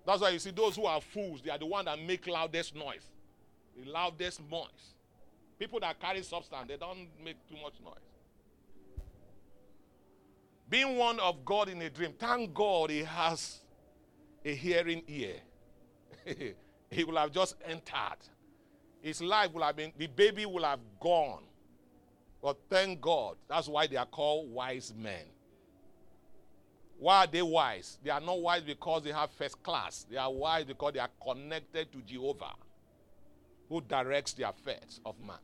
That's 0.08 0.22
why 0.22 0.30
you 0.30 0.38
see 0.38 0.52
those 0.52 0.74
who 0.74 0.86
are 0.86 1.02
fools, 1.02 1.42
they 1.42 1.50
are 1.50 1.58
the 1.58 1.66
ones 1.66 1.84
that 1.84 2.00
make 2.00 2.26
loudest 2.26 2.74
noise. 2.74 3.06
The 3.76 3.90
loudest 3.90 4.40
noise. 4.50 4.94
People 5.58 5.80
that 5.80 6.00
carry 6.00 6.22
substance, 6.22 6.64
they 6.66 6.78
don't 6.78 7.08
make 7.22 7.36
too 7.46 7.56
much 7.62 7.74
noise. 7.84 9.04
Being 10.70 10.96
one 10.96 11.20
of 11.20 11.44
God 11.44 11.68
in 11.68 11.82
a 11.82 11.90
dream. 11.90 12.14
Thank 12.18 12.54
God 12.54 12.88
he 12.88 13.00
has 13.04 13.58
a 14.42 14.54
hearing 14.54 15.02
ear. 15.08 15.34
he 16.90 17.04
will 17.04 17.18
have 17.18 17.30
just 17.30 17.56
entered. 17.66 18.16
His 19.02 19.20
life 19.20 19.52
will 19.52 19.62
have 19.62 19.76
been, 19.76 19.92
the 19.98 20.06
baby 20.06 20.46
will 20.46 20.64
have 20.64 20.80
gone. 21.00 21.42
But 22.42 22.56
thank 22.70 23.02
God. 23.02 23.36
That's 23.46 23.68
why 23.68 23.86
they 23.86 23.96
are 23.96 24.06
called 24.06 24.50
wise 24.50 24.94
men. 24.96 25.26
Why 26.98 27.24
are 27.24 27.26
they 27.28 27.42
wise? 27.42 27.98
They 28.02 28.10
are 28.10 28.20
not 28.20 28.40
wise 28.40 28.62
because 28.62 29.04
they 29.04 29.12
have 29.12 29.30
first 29.30 29.62
class. 29.62 30.04
They 30.10 30.16
are 30.16 30.32
wise 30.32 30.64
because 30.64 30.92
they 30.94 30.98
are 30.98 31.10
connected 31.24 31.92
to 31.92 31.98
Jehovah, 32.02 32.54
who 33.68 33.80
directs 33.80 34.32
the 34.32 34.48
affairs 34.48 35.00
of 35.06 35.14
man. 35.24 35.38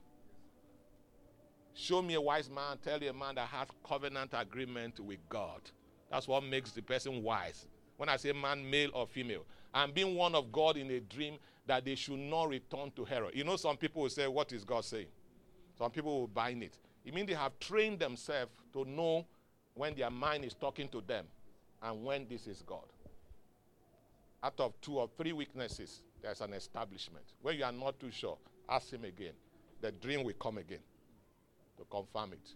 Show 1.75 2.03
me 2.03 2.15
a 2.15 2.21
wise 2.21 2.51
man, 2.51 2.79
tell 2.83 3.01
you 3.01 3.11
a 3.11 3.13
man 3.13 3.37
that 3.37 3.49
has 3.49 3.69
covenant 3.87 4.31
agreement 4.33 4.99
with 4.99 5.19
God. 5.29 5.61
That's 6.11 6.27
what 6.27 6.43
makes 6.43 6.73
the 6.73 6.83
person 6.83 7.23
wise. 7.23 7.67
When 7.97 8.09
I 8.09 8.17
say 8.17 8.33
man, 8.33 8.69
male 8.69 8.91
or 8.93 9.07
female, 9.07 9.45
and 9.73 9.95
being 9.95 10.17
one 10.17 10.35
of 10.35 10.51
God 10.51 10.77
in 10.77 10.91
a 10.91 11.01
dream 11.01 11.37
that 11.67 11.85
they 11.85 11.95
should 11.95 12.19
not 12.19 12.49
return 12.49 12.91
to 12.97 13.05
Herod. 13.05 13.35
You 13.35 13.45
know, 13.45 13.57
some 13.57 13.77
people 13.77 14.03
will 14.03 14.11
say, 14.11 14.27
What 14.27 14.53
is 14.53 14.65
God 14.65 14.85
saying? 14.85 15.07
Some 15.79 15.91
people 15.91 16.21
will 16.21 16.29
bind 16.29 16.63
it. 16.63 16.79
It 17.05 17.15
means 17.15 17.29
they 17.29 17.35
have 17.35 17.59
trained 17.59 18.01
themselves 18.01 18.51
to 18.73 18.85
know 18.85 19.27
when 19.75 19.95
their 19.95 20.11
mind 20.11 20.45
is 20.45 20.55
talking 20.55 20.89
to 20.89 21.01
them 21.01 21.27
and 21.85 22.03
when 22.03 22.27
this 22.29 22.47
is 22.47 22.63
God. 22.67 22.87
Out 24.43 24.59
of 24.59 24.73
two 24.81 24.99
or 24.99 25.09
three 25.17 25.33
weaknesses, 25.33 26.03
there's 26.23 26.41
an 26.41 26.53
establishment. 26.55 27.25
When 27.43 27.57
you 27.57 27.65
are 27.65 27.73
not 27.73 28.01
too 28.01 28.11
sure, 28.11 28.39
ask 28.69 28.91
him 28.91 29.05
again. 29.05 29.33
The 29.81 29.93
dream 29.93 30.25
will 30.25 30.35
come 30.35 30.59
again 30.59 30.81
to 31.79 31.85
confirm 31.85 32.33
it. 32.33 32.51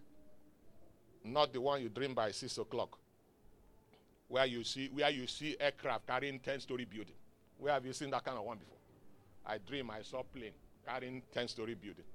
Not 1.23 1.53
the 1.53 1.61
one 1.61 1.81
you 1.81 1.89
dream 1.89 2.13
by 2.13 2.31
six 2.31 2.57
o'clock, 2.57 2.97
where 4.27 4.45
you 4.45 4.63
see 4.63 4.89
where 4.91 5.09
you 5.09 5.27
see 5.27 5.55
aircraft 5.59 6.07
carrying 6.07 6.39
ten-story 6.39 6.85
building. 6.85 7.15
Where 7.57 7.73
have 7.73 7.85
you 7.85 7.93
seen 7.93 8.09
that 8.11 8.23
kind 8.23 8.37
of 8.37 8.45
one 8.45 8.57
before? 8.57 8.77
I 9.45 9.57
dream 9.57 9.91
I 9.91 10.01
saw 10.01 10.23
plane 10.23 10.53
carrying 10.87 11.21
ten-story 11.33 11.75
building. 11.75 12.05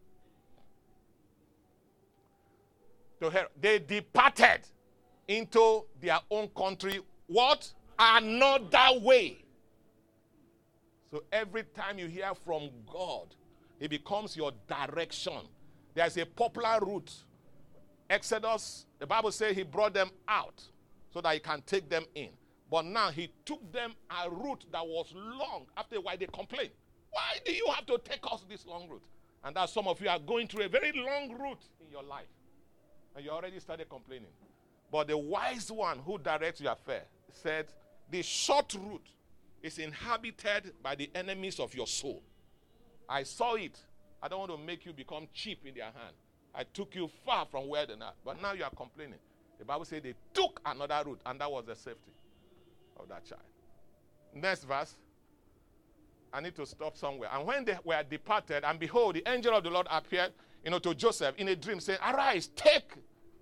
To 3.20 3.30
her, 3.30 3.46
they 3.60 3.78
departed 3.78 4.60
into 5.28 5.84
their 6.00 6.18
own 6.30 6.48
country. 6.56 7.00
What? 7.26 7.72
Another 7.98 8.98
way. 9.00 9.44
So 11.10 11.22
every 11.32 11.62
time 11.62 11.98
you 11.98 12.08
hear 12.08 12.32
from 12.44 12.70
God, 12.92 13.34
it 13.80 13.88
becomes 13.88 14.36
your 14.36 14.52
direction 14.68 15.40
there's 15.94 16.16
a 16.16 16.26
popular 16.26 16.78
route. 16.80 17.12
Exodus, 18.10 18.86
the 18.98 19.06
Bible 19.06 19.30
says 19.32 19.56
he 19.56 19.62
brought 19.62 19.94
them 19.94 20.10
out 20.28 20.62
so 21.12 21.20
that 21.20 21.34
he 21.34 21.40
can 21.40 21.62
take 21.64 21.88
them 21.88 22.04
in. 22.14 22.30
But 22.70 22.84
now 22.84 23.10
he 23.10 23.30
took 23.44 23.72
them 23.72 23.94
a 24.10 24.28
route 24.28 24.64
that 24.72 24.84
was 24.84 25.12
long. 25.14 25.66
After 25.76 26.00
why 26.00 26.16
they 26.16 26.26
complained. 26.26 26.72
Why 27.10 27.38
do 27.44 27.52
you 27.52 27.66
have 27.72 27.86
to 27.86 27.98
take 27.98 28.20
us 28.30 28.44
this 28.48 28.66
long 28.66 28.88
route? 28.88 29.04
And 29.44 29.54
that 29.54 29.70
some 29.70 29.86
of 29.86 30.00
you 30.00 30.08
are 30.08 30.18
going 30.18 30.48
through 30.48 30.64
a 30.64 30.68
very 30.68 30.92
long 30.92 31.38
route 31.38 31.62
in 31.80 31.90
your 31.90 32.02
life. 32.02 32.26
And 33.14 33.24
you 33.24 33.30
already 33.30 33.60
started 33.60 33.88
complaining. 33.88 34.30
But 34.94 35.08
the 35.08 35.18
wise 35.18 35.72
one 35.72 35.98
who 35.98 36.18
directs 36.18 36.60
your 36.60 36.70
affair 36.70 37.02
said, 37.32 37.66
The 38.12 38.22
short 38.22 38.74
route 38.74 39.08
is 39.60 39.78
inhabited 39.78 40.72
by 40.84 40.94
the 40.94 41.10
enemies 41.16 41.58
of 41.58 41.74
your 41.74 41.88
soul. 41.88 42.22
I 43.08 43.24
saw 43.24 43.54
it 43.54 43.76
I 44.22 44.28
don't 44.28 44.38
want 44.38 44.52
to 44.52 44.56
make 44.56 44.86
you 44.86 44.92
become 44.92 45.26
cheap 45.34 45.66
in 45.66 45.74
their 45.74 45.86
hand. 45.86 46.14
I 46.54 46.62
took 46.62 46.94
you 46.94 47.10
far 47.26 47.44
from 47.44 47.66
where 47.66 47.84
they're. 47.84 47.96
But 48.24 48.40
now 48.40 48.52
you 48.52 48.62
are 48.62 48.70
complaining. 48.70 49.18
The 49.58 49.64
Bible 49.64 49.84
said 49.84 50.04
they 50.04 50.14
took 50.32 50.60
another 50.64 51.02
route, 51.04 51.20
and 51.26 51.40
that 51.40 51.50
was 51.50 51.64
the 51.66 51.74
safety 51.74 52.12
of 52.96 53.08
that 53.08 53.24
child. 53.24 53.42
Next 54.32 54.62
verse. 54.62 54.94
I 56.32 56.40
need 56.40 56.54
to 56.54 56.66
stop 56.66 56.96
somewhere. 56.96 57.30
And 57.32 57.44
when 57.44 57.64
they 57.64 57.78
were 57.82 58.04
departed, 58.08 58.62
and 58.62 58.78
behold, 58.78 59.16
the 59.16 59.28
angel 59.28 59.56
of 59.56 59.64
the 59.64 59.70
Lord 59.70 59.88
appeared, 59.90 60.30
you 60.64 60.70
know, 60.70 60.78
to 60.78 60.94
Joseph 60.94 61.34
in 61.36 61.48
a 61.48 61.56
dream, 61.56 61.80
saying, 61.80 61.98
Arise, 62.00 62.46
take 62.54 62.94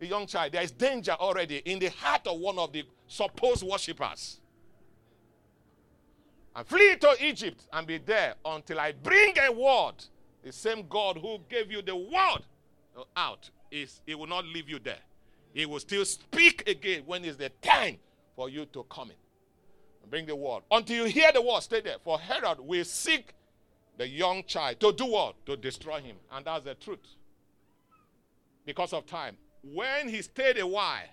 the 0.03 0.09
young 0.09 0.27
child. 0.27 0.51
There 0.51 0.63
is 0.63 0.73
danger 0.73 1.13
already 1.13 1.59
in 1.59 1.79
the 1.79 1.87
heart 1.87 2.27
of 2.27 2.41
one 2.41 2.59
of 2.59 2.73
the 2.73 2.85
supposed 3.07 3.63
worshippers. 3.63 4.41
And 6.57 6.67
flee 6.67 6.97
to 6.97 7.17
Egypt 7.21 7.69
and 7.73 7.87
be 7.87 7.99
there 7.99 8.35
until 8.45 8.81
I 8.81 8.93
bring 8.93 9.35
a 9.39 9.53
word 9.53 9.95
the 10.43 10.51
same 10.53 10.89
God 10.89 11.19
who 11.19 11.39
gave 11.49 11.71
you 11.71 11.83
the 11.83 11.95
word 11.95 12.43
out 13.17 13.49
is 13.71 14.01
he 14.05 14.17
will 14.17 14.27
not 14.27 14.45
leave 14.45 14.69
you 14.69 14.81
there. 14.81 14.99
He 15.55 15.67
will 15.67 15.79
still 15.79 16.05
speak 16.05 16.69
again 16.69 17.05
when 17.07 17.25
is 17.25 17.37
the 17.37 17.51
time 17.63 17.99
for 18.35 18.51
you 18.51 18.67
to 18.67 18.85
come 18.91 19.11
in. 19.11 20.11
Bring 20.11 20.27
the 20.27 20.35
word. 20.35 20.65
Until 20.73 21.07
you 21.07 21.13
hear 21.13 21.31
the 21.33 21.41
word, 21.41 21.61
stay 21.63 21.81
there. 21.81 21.97
For 22.03 22.19
Herod 22.19 22.59
will 22.59 22.85
seek 22.85 23.35
the 23.97 24.09
young 24.09 24.43
child, 24.45 24.81
to 24.81 24.93
do 24.93 25.07
what? 25.07 25.47
To 25.47 25.57
destroy 25.57 26.01
him. 26.01 26.17
And 26.33 26.45
that's 26.45 26.65
the 26.65 26.75
truth. 26.75 26.99
Because 28.67 28.93
of 28.93 29.07
time. 29.07 29.37
When 29.63 30.09
he 30.09 30.23
stayed 30.23 30.59
a 30.59 30.67
while, 30.67 31.09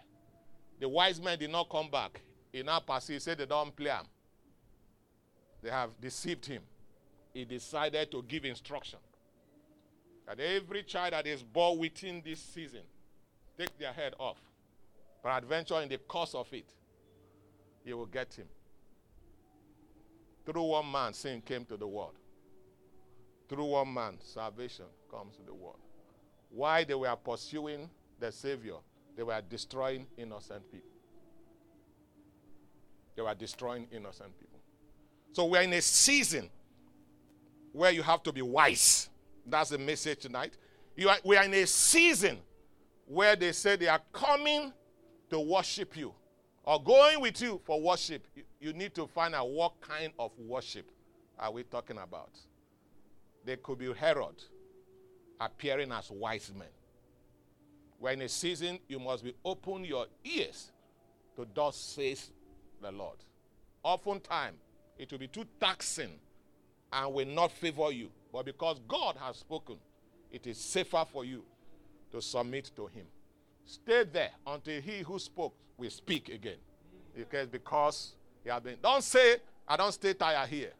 the 0.79 0.89
wise 0.89 1.21
men 1.21 1.37
did 1.37 1.51
not 1.51 1.69
come 1.69 1.89
back. 1.89 2.21
He 2.51 2.63
now 2.63 2.79
passed, 2.79 3.09
he 3.09 3.19
said 3.19 3.37
they 3.37 3.45
don't 3.45 3.75
play 3.75 3.91
him. 3.91 4.05
They 5.61 5.69
have 5.69 5.89
deceived 6.01 6.45
him. 6.45 6.63
He 7.33 7.45
decided 7.45 8.09
to 8.11 8.23
give 8.23 8.45
instruction 8.45 8.99
that 10.25 10.39
every 10.39 10.83
child 10.83 11.13
that 11.13 11.27
is 11.27 11.43
born 11.43 11.77
within 11.77 12.21
this 12.25 12.39
season 12.39 12.81
take 13.57 13.77
their 13.77 13.93
head 13.93 14.13
off. 14.17 14.37
But 15.21 15.43
adventure 15.43 15.81
in 15.81 15.89
the 15.89 15.97
course 15.97 16.33
of 16.33 16.51
it, 16.53 16.65
you 17.83 17.97
will 17.97 18.05
get 18.05 18.33
him. 18.33 18.47
Through 20.45 20.63
one 20.63 20.91
man, 20.91 21.13
sin 21.13 21.41
came 21.41 21.65
to 21.65 21.77
the 21.77 21.87
world. 21.87 22.15
Through 23.47 23.65
one 23.65 23.93
man, 23.93 24.17
salvation 24.21 24.85
comes 25.11 25.35
to 25.35 25.43
the 25.43 25.53
world. 25.53 25.79
Why 26.49 26.83
they 26.83 26.95
were 26.95 27.15
pursuing 27.15 27.89
the 28.19 28.31
Savior, 28.31 28.75
they 29.15 29.23
were 29.23 29.41
destroying 29.49 30.05
innocent 30.17 30.69
people. 30.71 30.89
They 33.15 33.21
were 33.21 33.35
destroying 33.35 33.87
innocent 33.91 34.37
people. 34.39 34.59
So 35.33 35.45
we're 35.45 35.61
in 35.61 35.73
a 35.73 35.81
season 35.81 36.49
where 37.73 37.91
you 37.91 38.01
have 38.01 38.23
to 38.23 38.31
be 38.31 38.41
wise. 38.41 39.09
That's 39.45 39.69
the 39.69 39.77
message 39.77 40.19
tonight. 40.19 40.53
Are, 41.07 41.17
we 41.23 41.37
are 41.37 41.43
in 41.43 41.53
a 41.53 41.65
season 41.65 42.37
where 43.05 43.35
they 43.35 43.51
say 43.51 43.75
they 43.75 43.87
are 43.87 44.01
coming 44.11 44.71
to 45.29 45.39
worship 45.39 45.95
you 45.97 46.13
or 46.63 46.81
going 46.81 47.21
with 47.21 47.41
you 47.41 47.59
for 47.65 47.81
worship. 47.81 48.25
You, 48.35 48.43
you 48.59 48.73
need 48.73 48.93
to 48.95 49.07
find 49.07 49.33
out 49.33 49.49
what 49.49 49.79
kind 49.81 50.13
of 50.19 50.31
worship 50.37 50.91
are 51.37 51.51
we 51.51 51.63
talking 51.63 51.97
about. 51.97 52.31
They 53.45 53.55
could 53.55 53.79
be 53.79 53.93
Herod 53.93 54.43
appearing 55.39 55.91
as 55.91 56.11
wise 56.11 56.51
men. 56.57 56.67
We're 57.99 58.11
in 58.11 58.21
a 58.21 58.29
season 58.29 58.79
you 58.87 58.99
must 58.99 59.23
be 59.23 59.33
open 59.43 59.83
your 59.83 60.05
ears 60.23 60.71
to 61.35 61.45
thus 61.53 61.75
says 61.75 62.31
the 62.81 62.91
Lord. 62.91 63.17
Oftentimes 63.83 64.57
it 64.97 65.11
will 65.11 65.19
be 65.19 65.27
too 65.27 65.45
taxing 65.59 66.11
and 66.91 67.13
will 67.13 67.27
not 67.27 67.51
favor 67.51 67.91
you. 67.91 68.09
But 68.31 68.45
because 68.45 68.79
God 68.87 69.15
has 69.19 69.37
spoken, 69.37 69.77
it 70.31 70.45
is 70.47 70.57
safer 70.57 71.05
for 71.11 71.25
you 71.25 71.43
to 72.11 72.21
submit 72.21 72.71
to 72.75 72.87
Him. 72.87 73.05
Stay 73.65 74.03
there 74.03 74.31
until 74.45 74.81
He 74.81 74.99
who 74.99 75.19
spoke 75.19 75.53
will 75.77 75.89
speak 75.89 76.29
again. 76.29 76.57
Because 77.15 77.47
because 77.47 78.13
He 78.43 78.49
has 78.49 78.61
been. 78.61 78.77
Don't 78.81 79.03
say, 79.03 79.37
I 79.67 79.77
don't 79.77 79.91
stay 79.91 80.13
tired 80.13 80.49
here. 80.49 80.71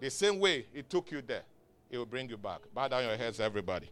The 0.00 0.10
same 0.10 0.38
way 0.38 0.66
He 0.72 0.82
took 0.82 1.10
you 1.10 1.22
there, 1.22 1.42
He 1.90 1.96
will 1.96 2.06
bring 2.06 2.28
you 2.28 2.36
back. 2.36 2.60
Bow 2.74 2.88
down 2.88 3.04
your 3.04 3.16
heads, 3.16 3.40
everybody. 3.40 3.90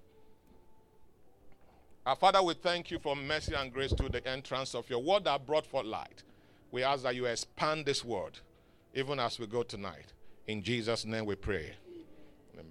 Our 2.06 2.14
Father, 2.14 2.40
we 2.40 2.54
thank 2.54 2.92
you 2.92 3.00
for 3.00 3.16
mercy 3.16 3.52
and 3.52 3.72
grace 3.72 3.92
to 3.94 4.08
the 4.08 4.24
entrance 4.28 4.76
of 4.76 4.88
your 4.88 5.02
word 5.02 5.24
that 5.24 5.44
brought 5.44 5.66
forth 5.66 5.86
light. 5.86 6.22
We 6.70 6.84
ask 6.84 7.02
that 7.02 7.16
you 7.16 7.24
expand 7.26 7.84
this 7.84 8.04
word 8.04 8.38
even 8.94 9.18
as 9.18 9.40
we 9.40 9.48
go 9.48 9.64
tonight. 9.64 10.12
In 10.46 10.62
Jesus' 10.62 11.04
name 11.04 11.26
we 11.26 11.34
pray. 11.34 11.74
Amen. 12.54 12.70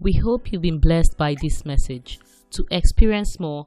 We 0.00 0.14
hope 0.14 0.50
you've 0.50 0.62
been 0.62 0.80
blessed 0.80 1.16
by 1.16 1.36
this 1.40 1.64
message. 1.64 2.18
To 2.54 2.66
experience 2.72 3.38
more, 3.38 3.66